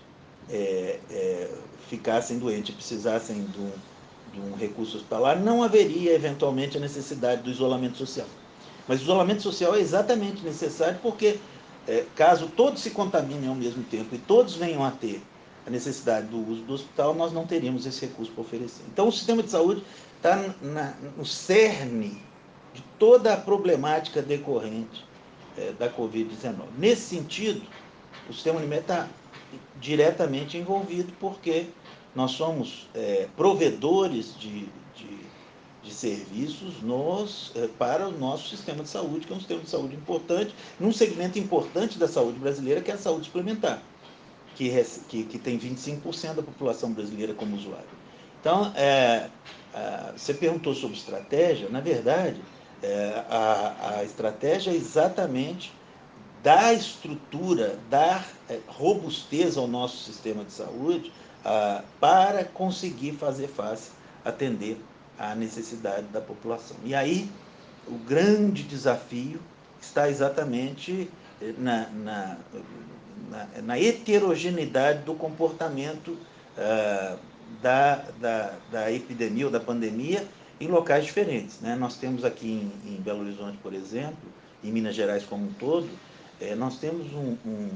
é, 0.50 1.00
é, 1.10 1.50
ficassem 1.90 2.38
doentes 2.38 2.76
precisassem 2.76 3.44
de 3.44 3.60
um, 3.60 3.72
de 4.34 4.40
um 4.40 4.56
recurso 4.56 4.98
hospitalar, 4.98 5.40
não 5.40 5.64
haveria 5.64 6.14
eventualmente 6.14 6.78
a 6.78 6.80
necessidade 6.80 7.42
do 7.44 7.50
isolamento 7.50 7.98
social. 7.98 8.28
Mas 8.88 9.00
o 9.00 9.04
isolamento 9.04 9.42
social 9.42 9.76
é 9.76 9.80
exatamente 9.80 10.44
necessário 10.44 11.00
porque 11.02 11.40
é, 11.88 12.06
caso 12.16 12.48
todos 12.48 12.82
se 12.82 12.92
contaminem 12.92 13.50
ao 13.50 13.56
mesmo 13.56 13.84
tempo 13.84 14.16
e 14.16 14.18
todos 14.18 14.56
venham 14.56 14.84
a 14.84 14.92
ter 14.92 15.22
a 15.66 15.70
necessidade 15.70 16.28
do 16.28 16.38
uso 16.38 16.62
do 16.63 16.74
hospital, 16.74 17.13
nós 17.13 17.32
não 17.32 17.46
teríamos 17.46 17.86
esse 17.86 18.06
recurso 18.06 18.32
para 18.32 18.42
oferecer. 18.42 18.84
Então, 18.92 19.08
o 19.08 19.12
sistema 19.12 19.42
de 19.42 19.50
saúde 19.50 19.84
está 20.18 20.54
no 21.18 21.25
cerne 21.25 22.22
de 22.74 22.82
toda 23.00 23.34
a 23.34 23.38
problemática 23.38 24.22
decorrente 24.22 25.06
é, 25.58 25.72
da 25.74 25.90
Covid-19. 25.90 26.56
Nesse 26.78 27.16
sentido, 27.16 27.62
o 28.30 28.34
sistema 28.34 28.60
alimentar 28.60 29.04
está 29.04 29.10
diretamente 29.80 30.58
envolvido, 30.58 31.13
porque 31.20 31.68
nós 32.16 32.32
somos 32.32 32.90
é, 32.94 33.28
provedores 33.36 34.38
de, 34.38 34.68
de, 35.84 35.94
serviços 35.94 36.82
nos, 36.82 37.52
é, 37.56 37.68
para 37.68 38.08
o 38.08 38.12
nosso 38.12 38.50
sistema 38.50 38.84
de 38.84 38.90
saúde, 38.90 39.28
que 39.28 39.34
é 39.34 39.36
um 39.36 39.40
sistema 39.40 39.62
de 39.62 39.70
saúde 39.70 39.96
importante, 39.96 40.56
num 40.80 40.92
segmento 40.92 41.38
importante 41.38 41.98
da 41.98 42.08
saúde 42.08 42.40
brasileira, 42.40 42.82
que 42.82 42.92
é 42.92 42.94
a 42.94 42.98
saúde 42.98 43.25
suplementar, 43.25 43.82
que, 44.56 44.72
que, 45.08 45.24
que 45.24 45.40
tem 45.40 45.60
25% 45.60 46.36
da 46.36 46.44
população 46.44 46.92
brasileira 46.92 47.34
como 47.34 47.56
usuário. 47.56 47.86
Então, 48.40 48.72
é, 48.75 49.30
a, 49.74 50.13
você 50.16 50.34
perguntou 50.34 50.74
sobre 50.74 50.98
estratégia, 50.98 51.70
na 51.70 51.82
verdade, 51.82 52.42
é, 52.82 53.24
a, 53.30 53.98
a 53.98 54.04
estratégia 54.04 54.72
é 54.72 54.75
exatamente 54.75 55.74
dar 56.44 56.74
estrutura, 56.74 57.80
dar 57.90 58.28
é, 58.50 58.60
robustez 58.68 59.58
ao 59.58 59.68
nosso 59.68 59.98
sistema 60.04 60.44
de 60.44 60.52
saúde 60.52 61.12
ah, 61.46 61.84
para 62.00 62.46
conseguir 62.46 63.13
fazer 63.13 63.48
face, 63.48 63.92
atender 64.24 64.78
à 65.17 65.36
necessidade 65.36 66.08
da 66.08 66.22
população. 66.22 66.77
E 66.84 66.93
aí, 66.96 67.29
o 67.88 67.98
grande 67.98 68.63
desafio 68.63 69.39
está 69.82 70.10
exatamente 70.10 71.10
eh, 71.41 71.53
na, 71.58 71.89
na, 71.89 72.38
na, 73.29 73.48
na 73.62 73.79
heterogeneidade 73.79 75.03
do 75.03 75.13
comportamento 75.13 76.17
ah, 76.58 77.17
da, 77.62 77.96
da, 78.20 78.53
da 78.72 78.91
epidemia 78.91 79.46
ou 79.46 79.51
da 79.51 79.60
pandemia 79.60 80.25
em 80.60 80.67
locais 80.67 81.05
diferentes. 81.05 81.60
Né? 81.60 81.75
Nós 81.75 81.98
temos 81.98 82.24
aqui 82.24 82.48
em, 82.86 82.93
em 82.93 83.01
Belo 83.01 83.22
Horizonte, 83.22 83.58
por 83.58 83.74
exemplo, 83.74 84.32
em 84.63 84.72
Minas 84.72 84.96
Gerais 84.96 85.24
como 85.24 85.46
um 85.46 85.53
todo, 85.53 85.89
é, 86.39 86.55
nós 86.55 86.77
temos 86.77 87.12
um, 87.13 87.38
um, 87.46 87.70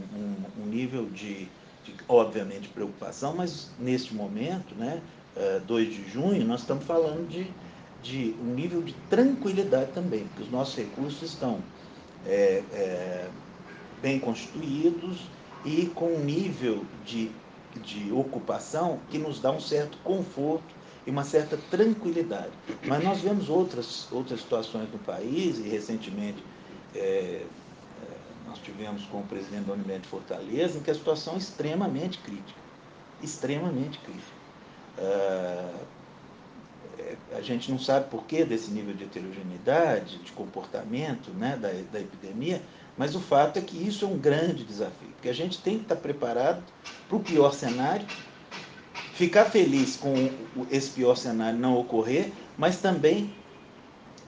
um, 0.61 0.65
nível 0.65 1.05
de, 1.05 1.47
de, 1.83 1.95
obviamente, 2.07 2.67
preocupação, 2.69 3.35
mas 3.35 3.71
neste 3.79 4.13
momento, 4.13 4.73
né, 4.75 5.01
2 5.65 5.87
é, 5.87 5.89
de 5.89 6.09
junho, 6.09 6.45
nós 6.45 6.61
estamos 6.61 6.85
falando 6.85 7.27
de, 7.27 7.47
de 8.01 8.35
um 8.41 8.53
nível 8.53 8.81
de 8.81 8.93
tranquilidade 9.09 9.91
também, 9.91 10.25
porque 10.27 10.43
os 10.43 10.51
nossos 10.51 10.75
recursos 10.75 11.21
estão 11.21 11.59
é, 12.25 12.63
é, 12.73 13.29
bem 14.01 14.19
constituídos 14.19 15.21
e 15.65 15.87
com 15.87 16.13
um 16.13 16.23
nível 16.23 16.85
de, 17.05 17.31
de 17.83 18.11
ocupação 18.11 18.99
que 19.09 19.17
nos 19.17 19.39
dá 19.39 19.51
um 19.51 19.59
certo 19.59 19.97
conforto 20.03 20.75
e 21.05 21.09
uma 21.09 21.23
certa 21.23 21.57
tranquilidade. 21.69 22.51
Mas 22.85 23.03
nós 23.03 23.21
vemos 23.21 23.49
outras, 23.49 24.07
outras 24.11 24.41
situações 24.41 24.91
no 24.91 24.99
país, 24.99 25.57
e 25.59 25.63
recentemente 25.63 26.43
é, 26.93 27.45
nós 28.47 28.59
tivemos 28.59 29.03
com 29.05 29.19
o 29.19 29.23
presidente 29.23 29.65
da 29.65 29.73
Unimed 29.73 30.07
Fortaleza, 30.07 30.77
em 30.77 30.81
que 30.81 30.89
a 30.89 30.95
situação 30.95 31.35
é 31.35 31.37
extremamente 31.37 32.17
crítica. 32.19 32.59
Extremamente 33.21 33.99
crítica. 33.99 34.36
Uh, 34.97 35.87
a 37.35 37.41
gente 37.41 37.69
não 37.71 37.79
sabe 37.79 38.09
por 38.09 38.23
que 38.25 38.43
desse 38.43 38.71
nível 38.71 38.93
de 38.93 39.03
heterogeneidade, 39.03 40.17
de 40.17 40.31
comportamento 40.31 41.31
né, 41.31 41.57
da, 41.59 41.69
da 41.91 41.99
epidemia, 41.99 42.61
mas 42.97 43.15
o 43.15 43.19
fato 43.19 43.59
é 43.59 43.61
que 43.61 43.77
isso 43.77 44.05
é 44.05 44.07
um 44.07 44.17
grande 44.17 44.63
desafio, 44.63 45.09
porque 45.13 45.29
a 45.29 45.33
gente 45.33 45.59
tem 45.59 45.77
que 45.77 45.83
estar 45.83 45.97
preparado 45.97 46.63
para 47.07 47.17
o 47.17 47.19
pior 47.19 47.53
cenário, 47.53 48.05
ficar 49.13 49.45
feliz 49.45 49.95
com 49.95 50.13
esse 50.71 50.91
pior 50.91 51.15
cenário 51.15 51.59
não 51.59 51.77
ocorrer, 51.77 52.31
mas 52.57 52.77
também, 52.77 53.33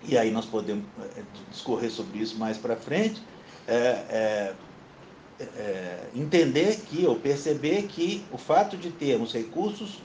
e 0.04 0.18
aí 0.18 0.30
nós 0.30 0.46
podemos 0.46 0.86
eh, 1.16 1.24
discorrer 1.50 1.90
sobre 1.90 2.20
isso 2.20 2.38
mais 2.38 2.58
para 2.58 2.76
frente, 2.76 3.22
é, 3.68 3.76
é, 3.76 4.54
é, 5.40 6.08
entender 6.16 6.76
que, 6.82 7.06
ou 7.06 7.16
perceber 7.16 7.84
que 7.84 8.24
o 8.32 8.38
fato 8.38 8.78
de 8.78 8.92
termos 8.92 9.34
recursos 9.34 10.00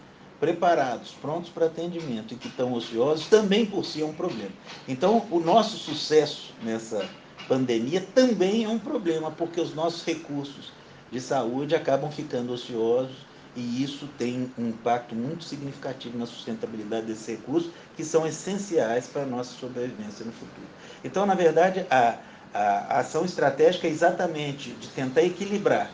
preparados, 0.44 1.12
prontos 1.22 1.48
para 1.48 1.64
atendimento 1.64 2.34
e 2.34 2.36
que 2.36 2.48
estão 2.48 2.74
ociosos, 2.74 3.26
também 3.28 3.64
por 3.64 3.82
si 3.82 4.02
é 4.02 4.04
um 4.04 4.12
problema. 4.12 4.50
Então, 4.86 5.26
o 5.30 5.40
nosso 5.40 5.78
sucesso 5.78 6.52
nessa 6.62 7.08
pandemia 7.48 8.06
também 8.14 8.64
é 8.64 8.68
um 8.68 8.78
problema, 8.78 9.30
porque 9.30 9.58
os 9.58 9.74
nossos 9.74 10.04
recursos 10.04 10.70
de 11.10 11.18
saúde 11.18 11.74
acabam 11.74 12.10
ficando 12.10 12.52
ociosos 12.52 13.16
e 13.56 13.82
isso 13.82 14.06
tem 14.18 14.52
um 14.58 14.68
impacto 14.68 15.14
muito 15.14 15.44
significativo 15.44 16.18
na 16.18 16.26
sustentabilidade 16.26 17.06
desses 17.06 17.26
recursos, 17.26 17.70
que 17.96 18.04
são 18.04 18.26
essenciais 18.26 19.06
para 19.06 19.22
a 19.22 19.26
nossa 19.26 19.58
sobrevivência 19.58 20.26
no 20.26 20.32
futuro. 20.32 20.66
Então, 21.02 21.24
na 21.24 21.34
verdade, 21.34 21.86
a, 21.90 22.18
a 22.52 22.98
ação 22.98 23.24
estratégica 23.24 23.86
é 23.86 23.90
exatamente 23.90 24.72
de 24.72 24.88
tentar 24.88 25.22
equilibrar 25.22 25.90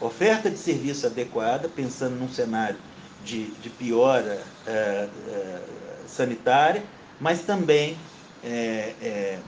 oferta 0.00 0.48
de 0.48 0.56
serviço 0.56 1.06
adequada, 1.06 1.68
pensando 1.68 2.14
num 2.14 2.28
cenário 2.28 2.76
de, 3.24 3.46
de 3.46 3.70
piora 3.70 4.42
é, 4.66 5.08
é, 5.28 5.60
sanitária, 6.06 6.82
mas 7.20 7.42
também 7.42 7.96
é, 8.44 8.94
é, 9.02 9.38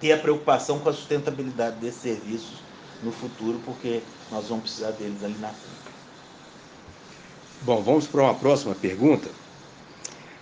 ter 0.00 0.12
a 0.12 0.18
preocupação 0.18 0.78
com 0.78 0.88
a 0.88 0.92
sustentabilidade 0.92 1.76
desses 1.76 2.00
serviços 2.00 2.62
no 3.02 3.12
futuro, 3.12 3.60
porque 3.64 4.00
nós 4.30 4.48
vamos 4.48 4.64
precisar 4.64 4.90
deles 4.92 5.22
ali 5.22 5.36
na 5.38 5.48
frente. 5.48 5.78
Bom, 7.62 7.82
vamos 7.82 8.06
para 8.06 8.22
uma 8.22 8.34
próxima 8.34 8.74
pergunta. 8.74 9.28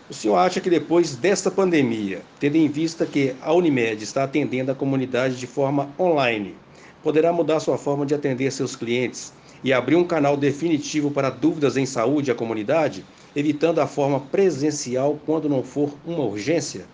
O 0.09 0.15
senhor 0.15 0.37
acha 0.37 0.61
que 0.61 0.71
depois 0.71 1.17
desta 1.17 1.51
pandemia, 1.51 2.23
tendo 2.39 2.57
em 2.57 2.69
vista 2.69 3.05
que 3.05 3.35
a 3.43 3.53
Unimed 3.53 4.03
está 4.05 4.25
atendendo 4.25 4.71
a 4.71 4.75
comunidade 4.75 5.37
de 5.37 5.47
forma 5.47 5.89
online, 5.99 6.55
poderá 7.03 7.33
mudar 7.33 7.59
sua 7.59 7.77
forma 7.77 8.07
de 8.07 8.15
atender 8.15 8.53
seus 8.53 8.77
clientes 8.77 9.33
e 9.67 9.73
abrir 9.73 9.97
um 9.97 10.07
canal 10.07 10.37
definitivo 10.37 11.11
para 11.11 11.29
dúvidas 11.29 11.77
em 11.77 11.85
saúde 11.85 12.31
à 12.31 12.37
comunidade, 12.37 13.05
evitando 13.35 13.81
a 13.81 13.87
forma 13.89 14.21
presencial 14.21 15.19
quando 15.27 15.49
não 15.49 15.61
for 15.61 15.93
uma 16.07 16.23
urgência? 16.23 16.87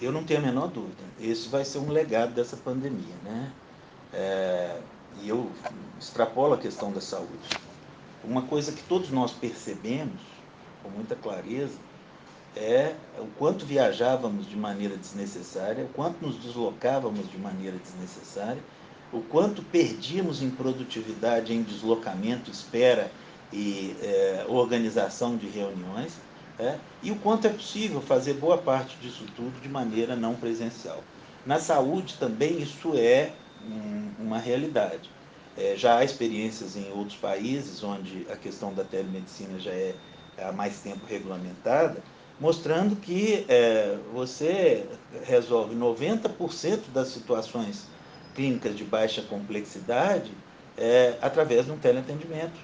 Eu 0.00 0.10
não 0.10 0.24
tenho 0.24 0.40
a 0.40 0.42
menor 0.42 0.68
dúvida. 0.68 1.02
Esse 1.20 1.46
vai 1.50 1.62
ser 1.62 1.76
um 1.76 1.90
legado 1.90 2.32
dessa 2.32 2.56
pandemia, 2.56 3.14
né? 3.22 3.52
É, 4.14 4.78
e 5.20 5.28
eu 5.28 5.50
extrapolo 6.00 6.54
a 6.54 6.58
questão 6.58 6.90
da 6.90 7.02
saúde. 7.02 7.50
Uma 8.24 8.40
coisa 8.40 8.72
que 8.72 8.82
todos 8.84 9.10
nós 9.10 9.30
percebemos 9.30 10.22
com 10.82 10.88
muita 10.88 11.14
clareza 11.14 11.76
é 12.56 12.94
o 13.18 13.26
quanto 13.38 13.66
viajávamos 13.66 14.48
de 14.48 14.56
maneira 14.56 14.96
desnecessária, 14.96 15.84
o 15.84 15.88
quanto 15.88 16.24
nos 16.24 16.36
deslocávamos 16.36 17.30
de 17.30 17.36
maneira 17.36 17.76
desnecessária, 17.76 18.62
o 19.12 19.20
quanto 19.20 19.62
perdíamos 19.62 20.42
em 20.42 20.50
produtividade, 20.50 21.52
em 21.52 21.62
deslocamento, 21.62 22.50
espera 22.50 23.10
e 23.52 23.96
é, 24.02 24.44
organização 24.48 25.36
de 25.36 25.46
reuniões, 25.48 26.12
é, 26.58 26.76
e 27.02 27.10
o 27.10 27.16
quanto 27.16 27.46
é 27.46 27.50
possível 27.50 28.00
fazer 28.00 28.34
boa 28.34 28.58
parte 28.58 28.96
disso 29.00 29.24
tudo 29.36 29.60
de 29.60 29.68
maneira 29.68 30.14
não 30.14 30.34
presencial. 30.34 31.02
Na 31.46 31.58
saúde 31.58 32.16
também 32.18 32.60
isso 32.60 32.92
é 32.96 33.32
um, 33.64 34.24
uma 34.24 34.38
realidade. 34.38 35.10
É, 35.56 35.74
já 35.76 35.98
há 35.98 36.04
experiências 36.04 36.76
em 36.76 36.90
outros 36.92 37.16
países 37.16 37.82
onde 37.82 38.26
a 38.30 38.36
questão 38.36 38.74
da 38.74 38.84
telemedicina 38.84 39.58
já 39.58 39.70
é 39.70 39.94
há 40.36 40.52
mais 40.52 40.80
tempo 40.80 41.06
regulamentada, 41.06 42.02
mostrando 42.40 42.94
que 42.96 43.44
é, 43.48 43.96
você 44.12 44.86
resolve 45.24 45.74
90% 45.74 46.90
das 46.92 47.08
situações 47.08 47.86
clínicas 48.38 48.76
de 48.76 48.84
baixa 48.84 49.20
complexidade 49.22 50.30
é, 50.76 51.18
através 51.20 51.66
de 51.66 51.72
um 51.72 51.76
teleatendimento, 51.76 52.60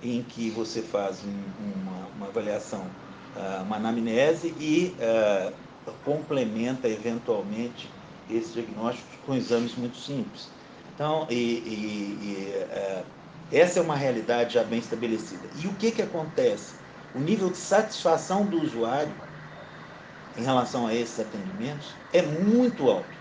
em 0.00 0.22
que 0.22 0.48
você 0.48 0.80
faz 0.80 1.24
um, 1.24 1.82
uma, 1.82 2.06
uma, 2.16 2.26
avaliação, 2.28 2.86
ah, 3.34 3.62
uma 3.66 3.74
anamnese 3.74 4.54
e 4.60 4.94
uh, 5.00 5.52
complementa 6.04 6.88
eventualmente 6.88 7.90
esse 8.30 8.52
diagnóstico 8.52 9.08
com 9.26 9.34
exames 9.34 9.74
muito 9.74 9.96
simples. 9.96 10.48
Então, 10.94 11.26
e, 11.28 11.34
e, 11.34 12.18
e 12.22 12.52
é, 12.70 13.02
essa 13.50 13.80
é 13.80 13.82
uma 13.82 13.96
realidade 13.96 14.54
já 14.54 14.62
bem 14.62 14.78
estabelecida. 14.78 15.48
E 15.56 15.66
o 15.66 15.74
que, 15.74 15.90
que 15.90 16.02
acontece? 16.02 16.74
O 17.12 17.18
nível 17.18 17.50
de 17.50 17.56
satisfação 17.56 18.46
do 18.46 18.62
usuário 18.62 19.12
em 20.36 20.44
relação 20.44 20.86
a 20.86 20.94
esses 20.94 21.18
atendimentos 21.18 21.96
é 22.12 22.22
muito 22.22 22.88
alto. 22.88 23.17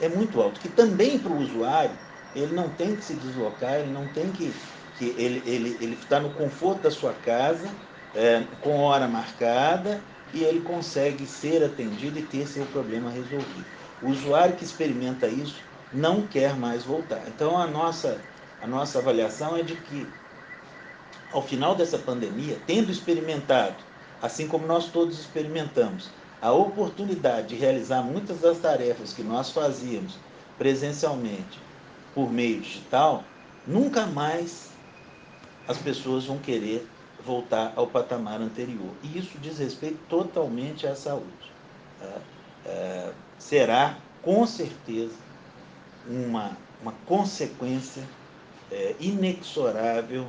É 0.00 0.08
muito 0.08 0.40
alto. 0.40 0.60
Que 0.60 0.68
também 0.68 1.18
para 1.18 1.32
o 1.32 1.38
usuário, 1.38 1.96
ele 2.34 2.54
não 2.54 2.68
tem 2.68 2.96
que 2.96 3.04
se 3.04 3.14
deslocar, 3.14 3.80
ele 3.80 3.92
não 3.92 4.06
tem 4.08 4.30
que. 4.30 4.52
que 4.98 5.06
ele, 5.16 5.42
ele, 5.46 5.76
ele 5.80 5.98
está 6.00 6.18
no 6.20 6.30
conforto 6.30 6.82
da 6.82 6.90
sua 6.90 7.12
casa, 7.12 7.68
é, 8.14 8.42
com 8.62 8.78
hora 8.78 9.06
marcada, 9.06 10.00
e 10.32 10.42
ele 10.42 10.60
consegue 10.60 11.26
ser 11.26 11.62
atendido 11.64 12.18
e 12.18 12.22
ter 12.22 12.46
seu 12.46 12.64
problema 12.66 13.10
resolvido. 13.10 13.66
O 14.02 14.08
usuário 14.08 14.56
que 14.56 14.64
experimenta 14.64 15.26
isso 15.26 15.56
não 15.92 16.22
quer 16.22 16.54
mais 16.56 16.84
voltar. 16.84 17.22
Então 17.26 17.58
a 17.58 17.66
nossa, 17.66 18.18
a 18.62 18.66
nossa 18.66 18.98
avaliação 18.98 19.56
é 19.56 19.62
de 19.62 19.74
que 19.74 20.06
ao 21.32 21.42
final 21.42 21.74
dessa 21.74 21.98
pandemia, 21.98 22.56
tendo 22.66 22.90
experimentado, 22.90 23.76
assim 24.22 24.46
como 24.46 24.66
nós 24.66 24.86
todos 24.86 25.18
experimentamos, 25.18 26.08
a 26.40 26.52
oportunidade 26.52 27.48
de 27.48 27.54
realizar 27.56 28.02
muitas 28.02 28.40
das 28.40 28.58
tarefas 28.58 29.12
que 29.12 29.22
nós 29.22 29.50
fazíamos 29.50 30.16
presencialmente 30.56 31.58
por 32.14 32.32
meio 32.32 32.60
digital, 32.60 33.24
nunca 33.66 34.06
mais 34.06 34.70
as 35.68 35.78
pessoas 35.78 36.24
vão 36.24 36.38
querer 36.38 36.86
voltar 37.24 37.72
ao 37.76 37.86
patamar 37.86 38.40
anterior. 38.40 38.90
E 39.02 39.18
isso 39.18 39.38
diz 39.38 39.58
respeito 39.58 39.98
totalmente 40.08 40.86
à 40.86 40.94
saúde. 40.94 41.52
É, 42.00 42.18
é, 42.66 43.12
será, 43.38 43.96
com 44.22 44.46
certeza, 44.46 45.14
uma, 46.08 46.56
uma 46.82 46.92
consequência 47.06 48.02
é, 48.70 48.96
inexorável 48.98 50.26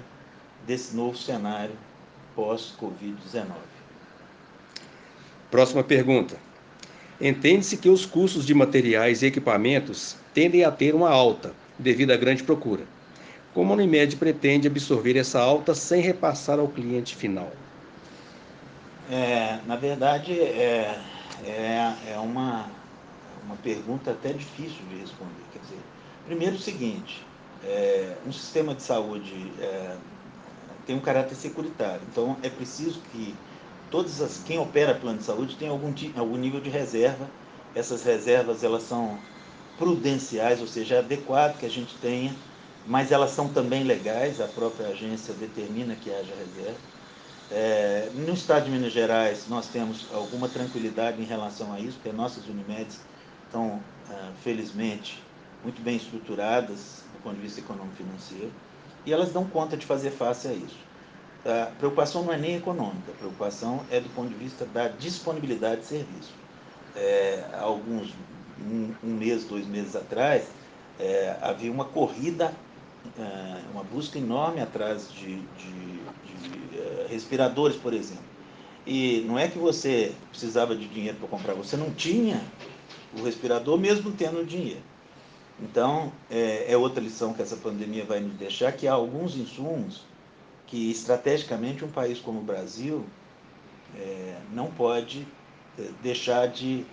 desse 0.65 0.95
novo 0.95 1.17
cenário 1.17 1.75
pós-Covid-19. 2.35 3.45
Próxima 5.51 5.83
pergunta. 5.83 6.37
Entende-se 7.19 7.75
que 7.75 7.89
os 7.89 8.05
custos 8.05 8.45
de 8.45 8.53
materiais 8.53 9.21
e 9.21 9.25
equipamentos 9.25 10.15
tendem 10.33 10.63
a 10.63 10.71
ter 10.71 10.95
uma 10.95 11.09
alta, 11.09 11.53
devido 11.77 12.11
à 12.11 12.17
grande 12.17 12.41
procura. 12.41 12.83
Como 13.53 13.73
a 13.73 13.75
Unimed 13.75 14.15
pretende 14.15 14.67
absorver 14.67 15.17
essa 15.17 15.41
alta 15.41 15.75
sem 15.75 16.01
repassar 16.01 16.57
ao 16.57 16.69
cliente 16.69 17.17
final? 17.17 17.51
É, 19.11 19.59
na 19.67 19.75
verdade, 19.75 20.39
é, 20.39 20.97
é, 21.45 21.93
é 22.13 22.17
uma, 22.17 22.65
uma 23.45 23.57
pergunta 23.57 24.11
até 24.11 24.31
difícil 24.31 24.81
de 24.89 25.01
responder. 25.01 25.43
Quer 25.51 25.59
dizer, 25.59 25.79
primeiro 26.25 26.55
o 26.55 26.59
seguinte, 26.59 27.25
é, 27.65 28.15
um 28.25 28.31
sistema 28.31 28.73
de 28.73 28.83
saúde 28.83 29.51
é, 29.59 29.97
tem 30.87 30.95
um 30.95 31.01
caráter 31.01 31.35
securitário, 31.35 32.01
então 32.09 32.37
é 32.41 32.49
preciso 32.49 33.01
que 33.11 33.35
todas 33.91 34.21
as 34.21 34.39
quem 34.39 34.57
opera 34.57 34.95
plano 34.95 35.19
de 35.19 35.25
saúde 35.25 35.57
tenha 35.57 35.69
algum, 35.69 35.93
algum 36.17 36.37
nível 36.37 36.61
de 36.61 36.69
reserva. 36.69 37.27
Essas 37.75 38.03
reservas 38.03 38.63
elas 38.63 38.83
são 38.83 39.17
prudenciais, 39.77 40.61
ou 40.61 40.67
seja, 40.67 40.95
é 40.95 40.99
adequado 40.99 41.59
que 41.59 41.65
a 41.65 41.69
gente 41.69 41.95
tenha, 41.97 42.35
mas 42.87 43.11
elas 43.11 43.31
são 43.31 43.49
também 43.53 43.83
legais, 43.83 44.39
a 44.41 44.47
própria 44.47 44.87
agência 44.87 45.33
determina 45.33 45.95
que 45.95 46.09
haja 46.09 46.33
reserva. 46.35 46.77
É, 47.49 48.09
no 48.13 48.33
estado 48.33 48.65
de 48.65 48.71
Minas 48.71 48.93
Gerais, 48.93 49.47
nós 49.49 49.67
temos 49.67 50.07
alguma 50.13 50.47
tranquilidade 50.47 51.21
em 51.21 51.25
relação 51.25 51.73
a 51.73 51.79
isso, 51.79 51.97
porque 51.97 52.15
nossas 52.15 52.47
Unimedes 52.47 53.05
estão, 53.45 53.81
ah, 54.09 54.31
felizmente, 54.41 55.21
muito 55.63 55.81
bem 55.81 55.97
estruturadas 55.97 57.03
do 57.11 57.19
ponto 57.19 57.35
de 57.35 57.41
vista 57.41 57.59
econômico-financeiro, 57.59 58.51
e 59.05 59.11
elas 59.11 59.33
dão 59.33 59.49
conta 59.49 59.75
de 59.75 59.85
fazer 59.85 60.11
face 60.11 60.47
a 60.47 60.53
isso. 60.53 60.90
A 61.45 61.71
preocupação 61.77 62.23
não 62.23 62.33
é 62.33 62.37
nem 62.37 62.55
econômica, 62.55 63.11
a 63.11 63.17
preocupação 63.17 63.83
é 63.89 63.99
do 63.99 64.09
ponto 64.09 64.29
de 64.29 64.35
vista 64.35 64.63
da 64.65 64.87
disponibilidade 64.87 65.81
de 65.81 65.87
serviço. 65.87 66.33
É, 66.95 67.43
alguns, 67.59 68.13
um, 68.59 68.93
um, 69.03 69.13
mês, 69.15 69.45
dois 69.45 69.65
meses 69.65 69.95
atrás, 69.95 70.47
é, 70.99 71.35
havia 71.41 71.71
uma 71.71 71.85
corrida, 71.85 72.53
é, 73.17 73.61
uma 73.73 73.83
busca 73.83 74.19
enorme 74.19 74.61
atrás 74.61 75.11
de, 75.11 75.37
de, 75.37 75.71
de 75.71 76.77
é, 76.77 77.07
respiradores, 77.09 77.75
por 77.75 77.93
exemplo. 77.93 78.31
E 78.85 79.23
não 79.27 79.39
é 79.39 79.47
que 79.47 79.57
você 79.57 80.13
precisava 80.29 80.75
de 80.75 80.87
dinheiro 80.87 81.17
para 81.17 81.27
comprar, 81.27 81.53
você 81.55 81.75
não 81.75 81.91
tinha 81.91 82.39
o 83.17 83.23
respirador 83.23 83.79
mesmo 83.79 84.11
tendo 84.11 84.45
dinheiro. 84.45 84.81
Então, 85.59 86.11
é, 86.29 86.71
é, 86.71 86.77
outra 86.77 87.01
lição 87.01 87.33
que 87.33 87.41
essa 87.41 87.55
pandemia 87.55 88.05
vai 88.05 88.19
nos 88.19 88.33
deixar, 88.33 88.71
que 88.71 88.87
há 88.87 88.93
alguns 88.93 89.35
insumos 89.35 90.03
que, 90.71 90.89
estrategicamente, 90.89 91.83
um 91.83 91.89
país 91.89 92.17
como 92.17 92.39
o 92.39 92.43
Brasil 92.43 93.05
é, 93.99 94.37
não 94.53 94.67
pode 94.67 95.27
é, 95.77 95.89
deixar 96.01 96.47
de, 96.47 96.85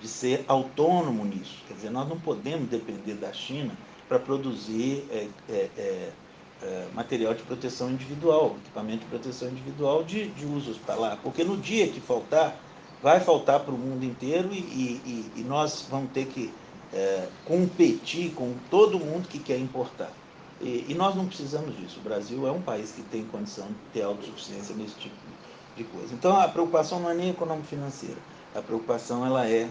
de 0.00 0.08
ser 0.08 0.42
autônomo 0.48 1.22
nisso. 1.22 1.62
Quer 1.68 1.74
dizer, 1.74 1.90
nós 1.90 2.08
não 2.08 2.18
podemos 2.18 2.66
depender 2.70 3.12
da 3.12 3.34
China 3.34 3.76
para 4.08 4.18
produzir 4.18 5.04
é, 5.10 5.28
é, 5.50 5.68
é, 5.76 6.10
é, 6.62 6.86
material 6.94 7.34
de 7.34 7.42
proteção 7.42 7.90
individual, 7.90 8.56
equipamento 8.62 9.00
de 9.00 9.06
proteção 9.06 9.50
individual 9.50 10.02
de, 10.02 10.28
de 10.28 10.46
uso 10.46 10.70
hospitalar, 10.70 11.18
porque 11.22 11.44
no 11.44 11.58
dia 11.58 11.86
que 11.88 12.00
faltar, 12.00 12.58
vai 13.02 13.20
faltar 13.20 13.60
para 13.60 13.74
o 13.74 13.78
mundo 13.78 14.02
inteiro 14.02 14.48
e, 14.50 14.60
e, 14.60 15.32
e, 15.36 15.40
nós 15.42 15.86
vamos 15.90 16.10
ter 16.12 16.26
que 16.26 16.50
competir 17.44 18.32
com 18.32 18.54
todo 18.70 18.98
mundo 18.98 19.28
que 19.28 19.38
quer 19.38 19.58
importar. 19.58 20.10
E, 20.60 20.86
e, 20.88 20.94
nós 20.94 21.14
não 21.14 21.26
precisamos 21.26 21.76
disso. 21.76 21.98
O 22.00 22.02
Brasil 22.02 22.46
é 22.46 22.50
um 22.50 22.62
país 22.62 22.90
que 22.92 23.02
tem 23.02 23.24
condição 23.24 23.66
de 23.66 23.74
ter 23.92 24.02
autossuficiência 24.02 24.74
nesse 24.74 24.94
tipo 24.94 25.14
de 25.76 25.84
coisa. 25.84 26.14
Então 26.14 26.38
a 26.38 26.48
preocupação 26.48 27.00
não 27.00 27.10
é 27.10 27.14
nem 27.14 27.30
econômico-financeira. 27.30 28.16
A 28.54 28.62
preocupação 28.62 29.26
ela 29.26 29.46
é, 29.46 29.68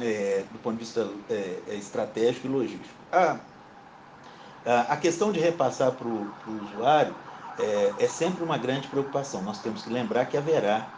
é 0.00 0.44
do 0.50 0.58
ponto 0.60 0.74
de 0.74 0.84
vista 0.84 1.06
é, 1.28 1.60
é 1.68 1.74
estratégico 1.74 2.46
e 2.46 2.50
logístico. 2.50 2.94
A, 3.12 3.38
a, 4.88 4.96
questão 4.96 5.30
de 5.30 5.38
repassar 5.38 5.92
para 5.92 6.08
o 6.08 6.32
usuário 6.72 7.14
é, 7.58 7.92
é 7.98 8.08
sempre 8.08 8.42
uma 8.42 8.56
grande 8.56 8.88
preocupação. 8.88 9.42
Nós 9.42 9.58
temos 9.58 9.82
que 9.82 9.90
lembrar 9.90 10.24
que 10.24 10.38
haverá 10.38 10.88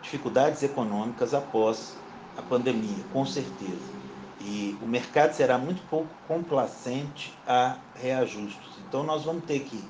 dificuldades 0.00 0.62
econômicas 0.62 1.34
após 1.34 1.94
a 2.38 2.42
pandemia, 2.42 3.04
com 3.12 3.26
certeza. 3.26 3.99
E 4.40 4.76
o 4.82 4.86
mercado 4.86 5.34
será 5.34 5.58
muito 5.58 5.82
pouco 5.88 6.08
complacente 6.26 7.32
a 7.46 7.76
reajustes. 7.94 8.70
Então, 8.88 9.02
nós 9.02 9.24
vamos 9.24 9.44
ter 9.44 9.60
que 9.60 9.84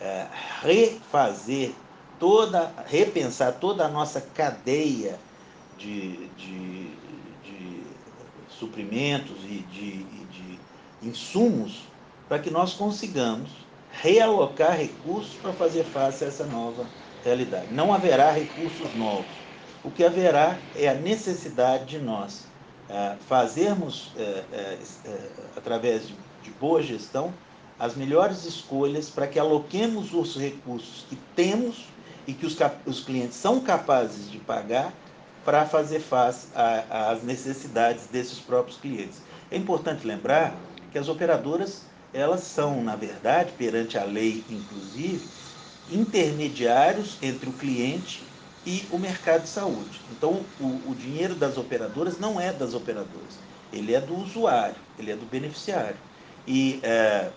é, 0.00 0.26
refazer 0.60 1.72
toda, 2.18 2.72
repensar 2.86 3.52
toda 3.54 3.86
a 3.86 3.88
nossa 3.88 4.20
cadeia 4.20 5.18
de, 5.78 6.28
de, 6.36 6.90
de 7.42 7.82
suprimentos 8.48 9.36
e 9.44 9.64
de, 9.70 10.04
de 10.04 10.58
insumos 11.02 11.82
para 12.28 12.38
que 12.38 12.50
nós 12.50 12.74
consigamos 12.74 13.50
realocar 13.90 14.76
recursos 14.76 15.34
para 15.34 15.52
fazer 15.52 15.84
face 15.84 16.24
a 16.24 16.28
essa 16.28 16.44
nova 16.44 16.86
realidade. 17.24 17.72
Não 17.72 17.92
haverá 17.92 18.30
recursos 18.30 18.94
novos. 18.94 19.26
O 19.82 19.90
que 19.90 20.04
haverá 20.04 20.58
é 20.74 20.88
a 20.88 20.94
necessidade 20.94 21.86
de 21.86 21.98
nós 21.98 22.53
fazermos, 23.26 24.12
é, 24.16 24.44
é, 24.52 24.78
através 25.56 26.06
de, 26.06 26.14
de 26.42 26.50
boa 26.60 26.82
gestão, 26.82 27.32
as 27.78 27.94
melhores 27.96 28.44
escolhas 28.44 29.10
para 29.10 29.26
que 29.26 29.38
aloquemos 29.38 30.12
os 30.14 30.36
recursos 30.36 31.04
que 31.08 31.16
temos 31.34 31.86
e 32.26 32.32
que 32.32 32.46
os, 32.46 32.56
os 32.86 33.00
clientes 33.00 33.36
são 33.36 33.60
capazes 33.60 34.30
de 34.30 34.38
pagar 34.38 34.92
para 35.44 35.66
fazer 35.66 36.00
face 36.00 36.46
às 36.54 37.22
necessidades 37.22 38.06
desses 38.06 38.38
próprios 38.38 38.78
clientes. 38.78 39.20
É 39.50 39.56
importante 39.56 40.06
lembrar 40.06 40.54
que 40.90 40.98
as 40.98 41.08
operadoras, 41.08 41.82
elas 42.12 42.40
são, 42.40 42.82
na 42.82 42.96
verdade, 42.96 43.52
perante 43.58 43.98
a 43.98 44.04
lei, 44.04 44.42
inclusive, 44.48 45.26
intermediários 45.90 47.18
entre 47.20 47.50
o 47.50 47.52
cliente 47.52 48.22
e 48.66 48.86
o 48.90 48.98
mercado 48.98 49.42
de 49.42 49.48
saúde. 49.48 50.00
Então, 50.12 50.44
o, 50.60 50.90
o 50.90 50.94
dinheiro 50.94 51.34
das 51.34 51.56
operadoras 51.58 52.18
não 52.18 52.40
é 52.40 52.52
das 52.52 52.74
operadoras, 52.74 53.38
ele 53.72 53.94
é 53.94 54.00
do 54.00 54.16
usuário, 54.16 54.76
ele 54.98 55.10
é 55.10 55.16
do 55.16 55.26
beneficiário. 55.26 55.96
E 56.46 56.80
é, 56.82 57.30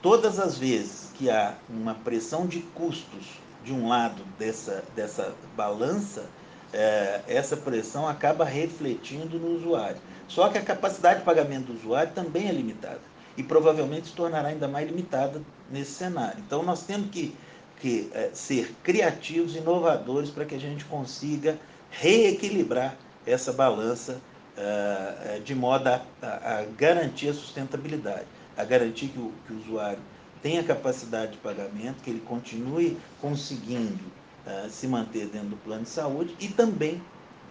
todas 0.00 0.38
as 0.38 0.56
vezes 0.58 1.10
que 1.14 1.30
há 1.30 1.54
uma 1.68 1.94
pressão 1.94 2.46
de 2.46 2.60
custos 2.60 3.26
de 3.64 3.72
um 3.72 3.88
lado 3.88 4.22
dessa, 4.38 4.82
dessa 4.94 5.34
balança, 5.56 6.24
é, 6.72 7.20
essa 7.26 7.56
pressão 7.56 8.08
acaba 8.08 8.44
refletindo 8.44 9.38
no 9.38 9.56
usuário. 9.56 9.98
Só 10.28 10.48
que 10.48 10.58
a 10.58 10.62
capacidade 10.62 11.20
de 11.20 11.24
pagamento 11.24 11.66
do 11.66 11.74
usuário 11.74 12.12
também 12.14 12.48
é 12.48 12.52
limitada 12.52 13.00
e 13.36 13.42
provavelmente 13.42 14.08
se 14.08 14.14
tornará 14.14 14.48
ainda 14.48 14.68
mais 14.68 14.88
limitada 14.88 15.42
nesse 15.70 15.92
cenário. 15.92 16.38
Então, 16.46 16.62
nós 16.62 16.82
temos 16.82 17.10
que 17.10 17.34
que 17.80 18.10
é, 18.12 18.30
ser 18.34 18.74
criativos, 18.82 19.56
inovadores, 19.56 20.30
para 20.30 20.44
que 20.44 20.54
a 20.54 20.58
gente 20.58 20.84
consiga 20.84 21.58
reequilibrar 21.90 22.96
essa 23.26 23.52
balança 23.52 24.20
uh, 24.56 25.40
de 25.40 25.54
modo 25.54 25.88
a, 25.88 26.02
a, 26.22 26.64
garantir 26.76 27.28
a 27.28 27.34
sustentabilidade, 27.34 28.26
a 28.56 28.64
garantir 28.64 29.08
que 29.08 29.18
o, 29.18 29.32
que 29.46 29.52
o, 29.52 29.56
usuário 29.58 29.98
tenha 30.42 30.62
capacidade 30.62 31.32
de 31.32 31.38
pagamento, 31.38 32.02
que 32.02 32.10
ele 32.10 32.20
continue 32.20 32.96
conseguindo 33.20 34.04
uh, 34.46 34.68
se 34.70 34.86
manter 34.86 35.26
dentro 35.26 35.48
do 35.48 35.56
plano 35.56 35.84
de 35.84 35.90
saúde 35.90 36.34
e 36.38 36.48
também, 36.48 37.02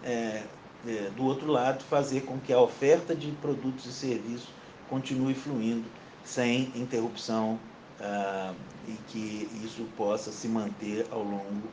é, 0.02 0.42
é, 0.86 1.10
do 1.14 1.24
outro 1.24 1.50
lado, 1.50 1.84
fazer 1.84 2.22
com 2.22 2.38
que 2.38 2.52
a 2.52 2.60
oferta 2.60 3.14
de 3.14 3.30
produtos 3.32 3.84
e 3.86 3.92
serviços 3.92 4.48
continue 4.88 5.34
fluindo 5.34 5.84
sem 6.24 6.72
interrupção 6.74 7.58
uh, 8.00 8.54
e 8.88 8.92
que 9.08 9.48
isso 9.62 9.86
possa 9.96 10.32
se 10.32 10.48
manter 10.48 11.06
ao 11.10 11.22
longo 11.22 11.68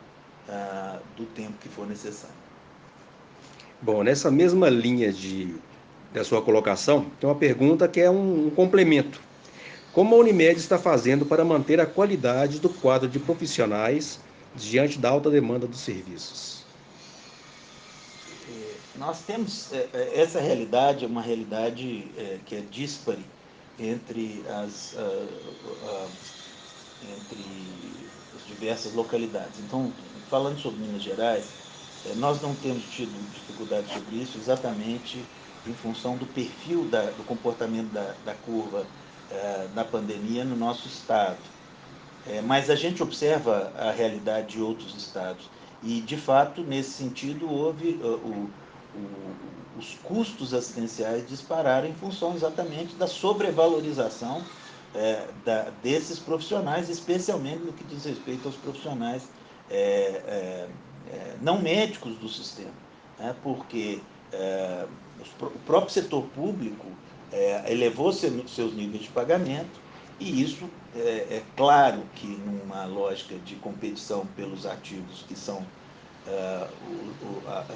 uh, 0.48 1.00
do 1.16 1.26
tempo 1.26 1.54
que 1.62 1.70
for 1.70 1.88
necessário. 1.88 2.36
Bom, 3.82 4.04
nessa 4.04 4.30
mesma 4.30 4.70
linha 4.70 5.12
de, 5.12 5.56
da 6.14 6.24
sua 6.24 6.42
colocação, 6.42 7.10
tem 7.20 7.30
uma 7.30 7.36
pergunta 7.36 7.88
que 7.88 8.02
é 8.02 8.10
um, 8.10 8.48
um 8.48 8.50
complemento. 8.50 9.22
Como 9.94 10.16
a 10.16 10.20
Unimed 10.20 10.60
está 10.60 10.78
fazendo 10.78 11.26
para 11.26 11.44
manter 11.44 11.80
a 11.80 11.86
qualidade 11.86 12.60
do 12.60 12.70
quadro 12.70 13.08
de 13.08 13.20
profissionais 13.20 14.20
diante 14.56 15.00
da 15.00 15.10
alta 15.10 15.30
demanda 15.30 15.66
dos 15.66 15.80
serviços? 15.80 16.66
É, 18.50 18.76
nós 19.00 19.22
temos 19.22 19.72
é, 19.74 19.90
é, 19.94 20.22
essa 20.22 20.40
realidade, 20.40 21.06
é 21.06 21.08
uma 21.08 21.22
realidade 21.22 22.12
que 22.46 22.56
é 22.56 22.62
dispare 22.70 23.24
entre 23.80 24.44
as, 24.48 24.94
uh, 24.94 24.98
uh, 24.98 26.12
entre 27.02 28.10
as 28.36 28.46
diversas 28.46 28.94
localidades. 28.94 29.60
Então, 29.60 29.92
falando 30.30 30.60
sobre 30.60 30.80
Minas 30.82 31.04
Gerais, 31.04 31.46
eh, 32.06 32.16
nós 32.16 32.42
não 32.42 32.56
temos 32.56 32.84
tido 32.86 33.12
dificuldade 33.32 33.92
sobre 33.94 34.16
isso 34.16 34.38
exatamente 34.38 35.18
em 35.66 35.74
função 35.74 36.18
do 36.18 36.26
perfil 36.26 36.86
da, 36.86 37.12
do 37.12 37.24
comportamento 37.24 37.92
da, 37.92 38.14
da 38.26 38.34
curva 38.34 38.86
eh, 39.30 39.68
da 39.74 39.84
pandemia 39.86 40.44
no 40.44 40.56
nosso 40.56 40.88
estado. 40.88 41.40
Eh, 42.26 42.42
mas 42.42 42.70
a 42.70 42.76
gente 42.76 43.02
observa 43.04 43.72
a 43.76 43.92
realidade 43.92 44.56
de 44.56 44.62
outros 44.62 44.96
estados 44.96 45.50
e, 45.82 46.02
de 46.02 46.18
fato, 46.18 46.64
nesse 46.64 46.92
sentido, 46.92 47.50
houve 47.50 48.00
uh, 48.02 48.16
o, 48.16 48.50
o, 48.98 49.80
os 49.80 49.96
custos 50.04 50.54
assistenciais 50.54 51.28
dispararam 51.28 51.88
em 51.88 51.94
função 51.94 52.36
exatamente 52.36 52.96
da 52.96 53.08
sobrevalorização 53.08 54.44
é, 54.96 55.28
da, 55.46 55.70
desses 55.84 56.18
profissionais, 56.18 56.90
especialmente 56.90 57.60
no 57.60 57.74
que 57.74 57.84
diz 57.84 58.06
respeito 58.06 58.48
aos 58.48 58.56
profissionais 58.56 59.24
é, 59.70 59.78
é, 59.78 60.68
é 61.12 61.36
não 61.42 61.62
médicos 61.62 62.18
do 62.18 62.28
sistema, 62.28 62.72
né? 63.20 63.36
porque 63.44 64.02
é, 64.32 64.86
o 65.42 65.60
próprio 65.66 65.92
setor 65.92 66.24
público 66.36 66.88
é, 67.32 67.72
elevou 67.72 68.12
seu, 68.12 68.48
seus 68.48 68.74
níveis 68.74 69.04
de 69.04 69.10
pagamento 69.10 69.88
e 70.20 70.42
isso 70.42 70.68
é, 70.96 71.44
claro 71.56 72.02
que 72.16 72.26
numa 72.26 72.86
lógica 72.86 73.36
de 73.46 73.56
competição 73.56 74.26
pelos 74.36 74.66
ativos 74.66 75.24
que 75.28 75.38
são 75.38 75.64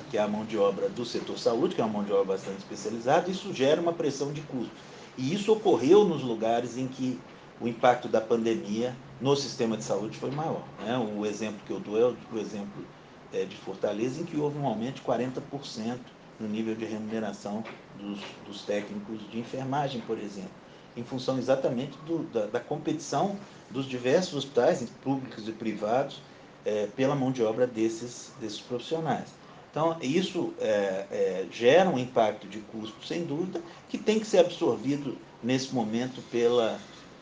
que 0.09 0.17
é 0.17 0.21
a 0.21 0.27
mão 0.27 0.45
de 0.45 0.57
obra 0.57 0.89
do 0.89 1.05
setor 1.05 1.39
saúde, 1.39 1.75
que 1.75 1.81
é 1.81 1.83
uma 1.83 1.93
mão 1.93 2.03
de 2.03 2.11
obra 2.11 2.35
bastante 2.35 2.59
especializada, 2.59 3.29
isso 3.29 3.53
gera 3.53 3.81
uma 3.81 3.93
pressão 3.93 4.31
de 4.33 4.41
custo. 4.41 4.71
E 5.17 5.33
isso 5.33 5.51
ocorreu 5.51 6.03
nos 6.03 6.21
lugares 6.21 6.77
em 6.77 6.87
que 6.87 7.19
o 7.59 7.67
impacto 7.67 8.07
da 8.07 8.19
pandemia 8.19 8.95
no 9.19 9.35
sistema 9.35 9.77
de 9.77 9.83
saúde 9.83 10.17
foi 10.17 10.31
maior. 10.31 10.63
Né? 10.79 10.97
O 10.97 11.25
exemplo 11.25 11.59
que 11.65 11.71
eu 11.71 11.79
dou 11.79 11.99
é 11.99 12.13
o 12.33 12.39
exemplo 12.39 12.85
é, 13.31 13.45
de 13.45 13.55
Fortaleza, 13.55 14.21
em 14.21 14.25
que 14.25 14.37
houve 14.37 14.57
um 14.57 14.65
aumento 14.65 14.95
de 14.95 15.01
40% 15.01 15.99
no 16.39 16.47
nível 16.47 16.75
de 16.75 16.85
remuneração 16.85 17.63
dos, 17.99 18.19
dos, 18.47 18.63
técnicos 18.63 19.19
de 19.29 19.39
enfermagem, 19.39 20.01
por 20.01 20.17
exemplo, 20.17 20.49
em 20.97 21.03
função 21.03 21.37
exatamente 21.37 21.97
do, 21.99 22.23
da, 22.23 22.47
da 22.47 22.59
competição 22.59 23.37
dos 23.69 23.85
diversos 23.85 24.33
hospitais, 24.33 24.83
públicos 25.03 25.47
e 25.47 25.51
privados, 25.51 26.19
é, 26.65 26.87
pela 26.95 27.15
mão 27.15 27.31
de 27.31 27.43
obra 27.43 27.65
desses, 27.67 28.31
desses 28.39 28.59
profissionais. 28.59 29.29
Então, 29.71 29.97
isso 30.01 30.53
é, 30.59 31.05
é, 31.09 31.45
gera 31.49 31.89
um 31.89 31.97
impacto 31.97 32.45
de 32.45 32.59
custo, 32.59 33.05
sem 33.05 33.23
dúvida, 33.23 33.61
que 33.87 33.97
tem 33.97 34.19
que 34.19 34.25
ser 34.25 34.39
absorvido 34.39 35.17
nesse 35.41 35.73
momento 35.73 36.21
pela, 36.29 36.77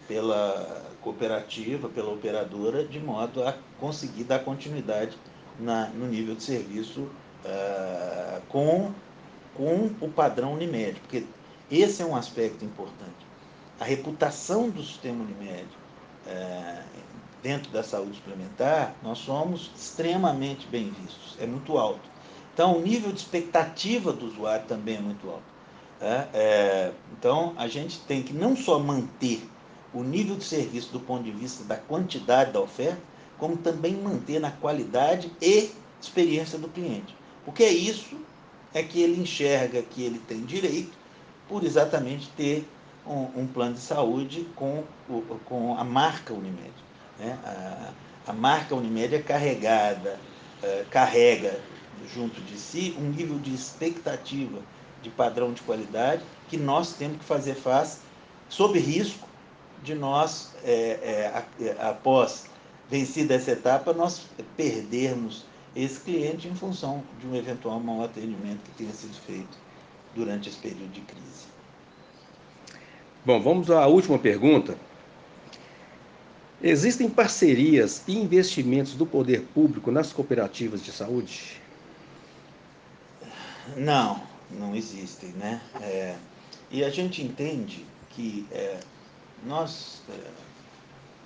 pela 0.07 0.83
cooperativa, 1.01 1.87
pela 1.87 2.11
operadora, 2.11 2.83
de 2.83 2.99
modo 2.99 3.43
a 3.43 3.55
conseguir 3.79 4.23
dar 4.23 4.39
continuidade 4.39 5.15
na, 5.59 5.89
no 5.89 6.07
nível 6.07 6.33
de 6.33 6.41
serviço 6.41 7.01
uh, 7.01 8.41
com, 8.49 8.91
com 9.55 9.91
o 10.01 10.09
padrão 10.09 10.53
Unimed, 10.53 10.99
porque 11.01 11.25
esse 11.69 12.01
é 12.01 12.05
um 12.05 12.15
aspecto 12.15 12.65
importante. 12.65 13.27
A 13.79 13.83
reputação 13.83 14.69
do 14.69 14.83
sistema 14.83 15.23
Unimed 15.23 15.67
uh, 16.25 16.83
dentro 17.41 17.71
da 17.71 17.83
saúde 17.83 18.15
suplementar, 18.15 18.95
nós 19.01 19.19
somos 19.19 19.71
extremamente 19.75 20.67
bem 20.67 20.89
vistos, 20.89 21.37
é 21.39 21.45
muito 21.45 21.77
alto. 21.77 22.09
Então, 22.53 22.77
o 22.77 22.81
nível 22.81 23.11
de 23.11 23.19
expectativa 23.19 24.11
do 24.11 24.25
usuário 24.25 24.65
também 24.67 24.97
é 24.97 24.99
muito 24.99 25.29
alto. 25.29 25.43
É, 26.01 26.27
é, 26.33 26.91
então, 27.17 27.53
a 27.57 27.67
gente 27.67 27.99
tem 28.01 28.21
que 28.21 28.33
não 28.33 28.55
só 28.55 28.79
manter 28.79 29.41
o 29.93 30.03
nível 30.03 30.35
de 30.35 30.43
serviço 30.43 30.91
do 30.91 30.99
ponto 30.99 31.23
de 31.23 31.31
vista 31.31 31.63
da 31.63 31.75
quantidade 31.75 32.51
da 32.51 32.59
oferta, 32.59 33.01
como 33.37 33.57
também 33.57 33.95
manter 33.95 34.39
na 34.39 34.51
qualidade 34.51 35.31
e 35.41 35.71
experiência 36.01 36.59
do 36.59 36.67
cliente. 36.67 37.15
Porque 37.45 37.63
é 37.63 37.71
isso 37.71 38.17
é 38.73 38.83
que 38.83 39.01
ele 39.01 39.21
enxerga 39.21 39.81
que 39.81 40.03
ele 40.03 40.19
tem 40.19 40.45
direito 40.45 40.97
por 41.47 41.63
exatamente 41.63 42.29
ter 42.37 42.67
um, 43.07 43.41
um 43.41 43.47
plano 43.47 43.73
de 43.73 43.79
saúde 43.79 44.47
com, 44.55 44.83
com 45.45 45.75
a 45.77 45.83
marca 45.83 46.33
Unimed. 46.33 46.71
Né? 47.19 47.37
A, 47.43 48.31
a 48.31 48.33
marca 48.33 48.75
Unimed 48.75 49.15
é 49.15 49.21
carregada, 49.21 50.19
é, 50.63 50.85
carrega 50.89 51.59
junto 52.13 52.39
de 52.41 52.57
si 52.57 52.95
um 52.97 53.09
nível 53.09 53.37
de 53.39 53.53
expectativa 53.53 54.59
de 55.01 55.09
padrão 55.09 55.53
de 55.53 55.61
qualidade 55.61 56.23
que 56.47 56.57
nós 56.57 56.93
temos 56.93 57.17
que 57.17 57.23
fazer 57.23 57.55
face 57.55 57.99
sob 58.49 58.77
risco 58.79 59.27
de 59.83 59.95
nós, 59.95 60.53
é, 60.63 61.43
é, 61.61 61.75
após 61.79 62.47
vencida 62.89 63.35
essa 63.35 63.51
etapa, 63.51 63.93
nós 63.93 64.25
perdermos 64.57 65.45
esse 65.75 65.99
cliente 65.99 66.47
em 66.47 66.55
função 66.55 67.03
de 67.19 67.27
um 67.27 67.35
eventual 67.35 67.79
mau 67.79 68.03
atendimento 68.03 68.59
que 68.65 68.71
tenha 68.71 68.91
sido 68.91 69.13
feito 69.25 69.57
durante 70.15 70.49
esse 70.49 70.57
período 70.57 70.91
de 70.91 71.01
crise. 71.01 71.47
Bom, 73.23 73.39
vamos 73.39 73.69
à 73.69 73.85
última 73.85 74.17
pergunta. 74.17 74.75
Existem 76.61 77.09
parcerias 77.09 78.03
e 78.05 78.17
investimentos 78.17 78.93
do 78.93 79.05
poder 79.05 79.43
público 79.53 79.91
nas 79.91 80.11
cooperativas 80.11 80.83
de 80.83 80.91
saúde? 80.91 81.61
Não, 83.77 84.21
não 84.51 84.75
existem, 84.75 85.29
né? 85.29 85.61
É, 85.81 86.17
e 86.69 86.83
a 86.83 86.89
gente 86.89 87.21
entende 87.21 87.85
que 88.09 88.45
é, 88.51 88.81
nós, 89.45 90.01
é, 90.09 90.31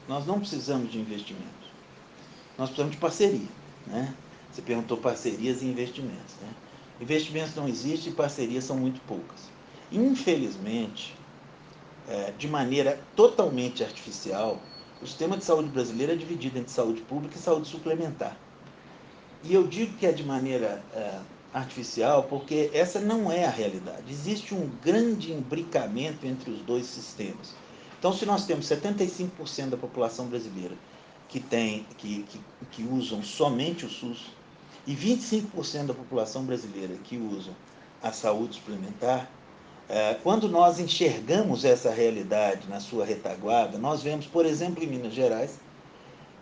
nós 0.08 0.26
não 0.28 0.40
precisamos 0.40 0.92
de 0.92 1.00
investimentos, 1.00 1.72
nós 2.56 2.70
precisamos 2.70 2.94
de 2.94 3.02
parceria, 3.02 3.48
né? 3.88 4.14
Você 4.52 4.62
perguntou 4.62 4.98
parcerias 4.98 5.64
e 5.64 5.66
investimentos, 5.66 6.36
né? 6.42 6.50
Investimentos 7.02 7.56
não 7.56 7.68
existem 7.68 8.14
e 8.14 8.16
parcerias 8.16 8.66
são 8.66 8.78
muito 8.78 9.02
poucas. 9.08 9.50
Infelizmente, 9.92 11.16
é, 12.08 12.32
de 12.38 12.48
maneira 12.48 13.00
totalmente 13.16 13.84
artificial, 13.84 14.62
o 15.04 15.08
sistema 15.08 15.36
de 15.36 15.44
saúde 15.44 15.70
brasileiro 15.70 16.14
é 16.14 16.16
dividido 16.16 16.58
entre 16.58 16.72
saúde 16.72 17.02
pública 17.02 17.36
e 17.36 17.40
saúde 17.40 17.68
suplementar. 17.68 18.38
E 19.44 19.54
eu 19.54 19.68
digo 19.68 19.98
que 19.98 20.06
é 20.06 20.14
de 20.14 20.24
maneira 20.24 20.82
é, 20.94 21.20
artificial 21.54 22.24
porque 22.24 22.72
essa 22.74 23.00
não 23.00 23.30
é 23.30 23.46
a 23.46 23.50
realidade. 23.50 24.10
Existe 24.10 24.56
um 24.56 24.70
grande 24.82 25.34
imbricamento 25.34 26.26
entre 26.26 26.50
os 26.50 26.62
dois 26.62 26.86
sistemas. 26.86 27.54
Então, 28.00 28.14
se 28.14 28.26
nós 28.26 28.46
temos 28.46 28.66
75% 28.66 29.70
da 29.70 29.78
população 29.78 30.28
brasileira 30.28 30.76
que, 31.28 31.40
tem, 31.40 31.86
que, 31.98 32.24
que, 32.24 32.42
que 32.72 32.84
usam 32.84 33.22
somente 33.22 33.86
o 33.86 33.90
SUS 33.90 34.32
e 34.88 34.96
25% 34.96 35.88
da 35.88 35.94
população 35.94 36.46
brasileira 36.46 36.96
que 37.04 37.18
usam 37.18 37.54
a 38.02 38.12
saúde 38.12 38.56
suplementar, 38.56 39.30
quando 40.24 40.50
nós 40.50 40.80
enxergamos 40.80 41.66
essa 41.66 41.92
realidade 41.92 42.68
na 42.70 42.80
sua 42.80 43.06
retaguarda, 43.06 43.78
nós 43.78 44.02
vemos, 44.02 44.26
por 44.26 44.46
exemplo, 44.46 44.84
em 44.84 44.88
Minas 44.88 45.14
Gerais, 45.14 45.60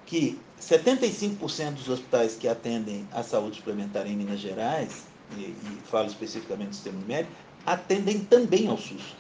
que 0.06 0.40
75% 0.60 1.74
dos 1.74 1.90
hospitais 1.90 2.36
que 2.36 2.48
atendem 2.48 3.08
a 3.12 3.24
saúde 3.24 3.58
suplementar 3.58 4.06
em 4.06 4.16
Minas 4.16 4.40
Gerais, 4.40 5.04
e, 5.38 5.42
e 5.42 5.82
falo 5.86 6.08
especificamente 6.08 6.70
do 6.70 6.76
sistema 6.76 6.98
Unimed, 6.98 7.28
atendem 7.66 8.20
também 8.20 8.68
ao 8.68 8.78
SUS. 8.78 9.16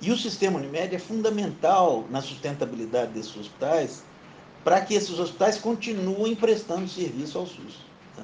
E 0.00 0.10
o 0.10 0.16
sistema 0.16 0.58
Unimed 0.58 0.94
é 0.94 0.98
fundamental 0.98 2.04
na 2.10 2.20
sustentabilidade 2.20 3.12
desses 3.12 3.36
hospitais 3.36 4.02
para 4.62 4.80
que 4.80 4.94
esses 4.94 5.18
hospitais 5.18 5.58
continuem 5.58 6.34
prestando 6.34 6.88
serviço 6.88 7.38
ao 7.38 7.46
SUS. 7.46 7.78
Tá? 8.14 8.22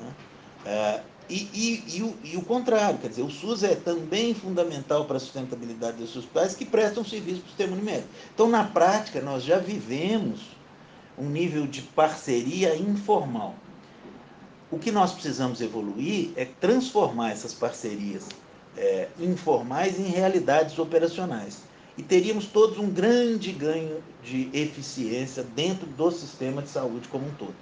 É, 0.67 1.01
e, 1.29 1.49
e, 1.55 1.97
e, 1.97 2.03
o, 2.03 2.17
e, 2.23 2.37
o, 2.37 2.43
contrário, 2.43 2.99
quer 2.99 3.09
dizer, 3.09 3.23
o 3.23 3.31
SUS 3.31 3.63
é 3.63 3.75
também 3.75 4.35
fundamental 4.35 5.07
para 5.07 5.17
a 5.17 5.21
sustentabilidade 5.21 5.97
dos 5.97 6.15
hospitais 6.15 6.55
que 6.55 6.65
prestam 6.65 7.05
serviço 7.05 7.41
para 7.41 7.47
o 7.47 7.49
sistema 7.49 7.73
Unimed. 7.73 8.05
Então, 8.35 8.49
na 8.49 8.65
prática, 8.65 9.21
nós 9.21 9.43
já 9.43 9.59
vivemos 9.59 10.41
um 11.19 11.29
nível 11.29 11.67
de 11.67 11.81
parceria 11.81 12.77
informal. 12.77 13.55
O 14.71 14.79
que 14.79 14.91
nós 14.91 15.13
precisamos 15.13 15.61
evoluir 15.61 16.33
é 16.37 16.45
transformar 16.45 17.31
essas 17.31 17.55
parcerias 17.55 18.27
é, 18.77 19.09
informais 19.19 19.99
em 19.99 20.09
realidades 20.09 20.79
operacionais. 20.79 21.63
E 21.97 22.03
teríamos 22.03 22.47
todos 22.47 22.77
um 22.79 22.91
grande 22.91 23.53
ganho 23.53 24.03
de 24.23 24.51
eficiência 24.53 25.43
dentro 25.43 25.87
do 25.87 26.11
sistema 26.11 26.61
de 26.61 26.69
saúde 26.69 27.09
como 27.09 27.27
um 27.27 27.35
todo. 27.35 27.55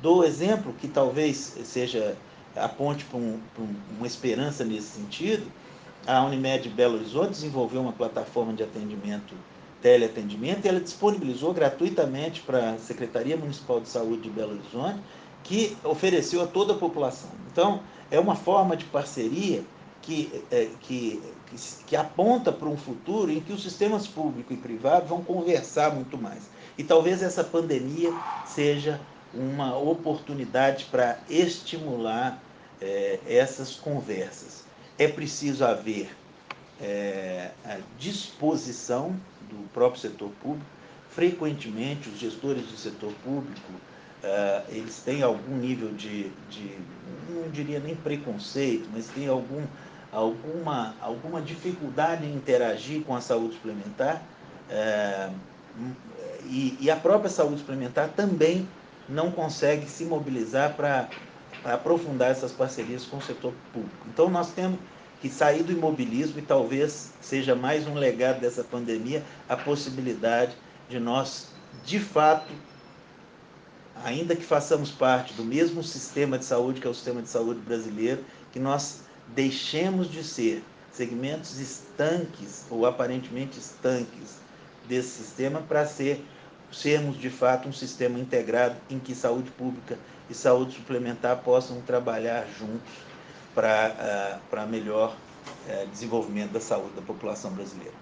Dou 0.00 0.24
exemplo 0.24 0.72
que 0.80 0.88
talvez 0.88 1.56
seja 1.64 2.16
aponte 2.56 3.04
para 3.04 3.18
um, 3.18 3.40
um, 3.58 3.74
uma 3.98 4.06
esperança 4.06 4.64
nesse 4.64 4.98
sentido, 5.00 5.50
a 6.06 6.24
Unimed 6.24 6.68
Belo 6.70 6.96
Horizonte 6.96 7.30
desenvolveu 7.30 7.80
uma 7.80 7.92
plataforma 7.92 8.52
de 8.52 8.62
atendimento, 8.62 9.34
teleatendimento, 9.80 10.66
e 10.66 10.68
ela 10.68 10.80
disponibilizou 10.80 11.52
gratuitamente 11.52 12.40
para 12.40 12.72
a 12.72 12.78
Secretaria 12.78 13.36
Municipal 13.36 13.80
de 13.80 13.88
Saúde 13.88 14.22
de 14.22 14.30
Belo 14.30 14.52
Horizonte, 14.52 15.00
que 15.44 15.76
ofereceu 15.84 16.42
a 16.42 16.46
toda 16.46 16.72
a 16.72 16.76
população. 16.76 17.30
Então, 17.50 17.80
é 18.10 18.18
uma 18.18 18.36
forma 18.36 18.76
de 18.76 18.84
parceria 18.84 19.64
que, 20.00 20.44
é, 20.50 20.68
que, 20.80 21.22
que, 21.46 21.56
que 21.86 21.96
aponta 21.96 22.52
para 22.52 22.68
um 22.68 22.76
futuro 22.76 23.30
em 23.30 23.40
que 23.40 23.52
os 23.52 23.62
sistemas 23.62 24.06
público 24.06 24.52
e 24.52 24.56
privado 24.56 25.06
vão 25.06 25.22
conversar 25.22 25.94
muito 25.94 26.18
mais. 26.18 26.50
E 26.76 26.82
talvez 26.82 27.22
essa 27.22 27.44
pandemia 27.44 28.12
seja 28.46 29.00
uma 29.34 29.76
oportunidade 29.78 30.86
para 30.90 31.18
estimular 31.28 32.42
é, 32.80 33.18
essas 33.26 33.74
conversas. 33.74 34.64
É 34.98 35.08
preciso 35.08 35.64
haver 35.64 36.14
é, 36.80 37.50
a 37.64 37.78
disposição 37.98 39.16
do 39.48 39.68
próprio 39.72 40.00
setor 40.00 40.30
público. 40.42 40.66
Frequentemente, 41.10 42.08
os 42.08 42.18
gestores 42.18 42.64
do 42.66 42.76
setor 42.76 43.12
público 43.24 43.72
é, 44.22 44.62
eles 44.68 45.00
têm 45.00 45.22
algum 45.22 45.56
nível 45.56 45.92
de, 45.92 46.30
de, 46.48 46.78
não 47.28 47.50
diria 47.50 47.80
nem 47.80 47.94
preconceito, 47.94 48.88
mas 48.92 49.08
têm 49.08 49.26
algum, 49.26 49.64
alguma, 50.12 50.94
alguma 51.00 51.42
dificuldade 51.42 52.24
em 52.24 52.34
interagir 52.34 53.02
com 53.02 53.16
a 53.16 53.20
saúde 53.20 53.54
suplementar. 53.54 54.22
É, 54.70 55.28
e, 56.44 56.76
e 56.80 56.90
a 56.90 56.96
própria 56.96 57.30
saúde 57.30 57.58
suplementar 57.58 58.10
também 58.10 58.68
não 59.08 59.30
consegue 59.30 59.88
se 59.88 60.04
mobilizar 60.04 60.74
para 60.74 61.08
aprofundar 61.64 62.30
essas 62.30 62.52
parcerias 62.52 63.04
com 63.04 63.18
o 63.18 63.22
setor 63.22 63.52
público. 63.72 64.06
Então, 64.08 64.28
nós 64.28 64.52
temos 64.52 64.78
que 65.20 65.28
sair 65.28 65.62
do 65.62 65.72
imobilismo 65.72 66.38
e 66.40 66.42
talvez 66.42 67.12
seja 67.20 67.54
mais 67.54 67.86
um 67.86 67.94
legado 67.94 68.40
dessa 68.40 68.64
pandemia 68.64 69.22
a 69.48 69.56
possibilidade 69.56 70.52
de 70.88 70.98
nós, 70.98 71.48
de 71.84 72.00
fato, 72.00 72.52
ainda 74.04 74.34
que 74.34 74.42
façamos 74.42 74.90
parte 74.90 75.32
do 75.34 75.44
mesmo 75.44 75.82
sistema 75.82 76.38
de 76.38 76.44
saúde 76.44 76.80
que 76.80 76.86
é 76.86 76.90
o 76.90 76.94
sistema 76.94 77.22
de 77.22 77.28
saúde 77.28 77.60
brasileiro, 77.60 78.24
que 78.52 78.58
nós 78.58 79.02
deixemos 79.28 80.10
de 80.10 80.24
ser 80.24 80.64
segmentos 80.92 81.58
estanques 81.60 82.66
ou 82.68 82.84
aparentemente 82.84 83.58
estanques 83.58 84.40
desse 84.88 85.22
sistema 85.22 85.60
para 85.60 85.86
ser 85.86 86.24
sermos 86.72 87.18
de 87.18 87.30
fato 87.30 87.68
um 87.68 87.72
sistema 87.72 88.18
integrado 88.18 88.76
em 88.90 88.98
que 88.98 89.14
saúde 89.14 89.50
pública 89.50 89.98
e 90.28 90.34
saúde 90.34 90.74
suplementar 90.74 91.38
possam 91.38 91.80
trabalhar 91.82 92.46
juntos 92.58 92.92
para 93.54 94.40
uh, 94.50 94.66
melhor 94.66 95.14
uh, 95.14 95.86
desenvolvimento 95.88 96.52
da 96.52 96.60
saúde 96.60 96.94
da 96.94 97.02
população 97.02 97.50
brasileira. 97.52 98.01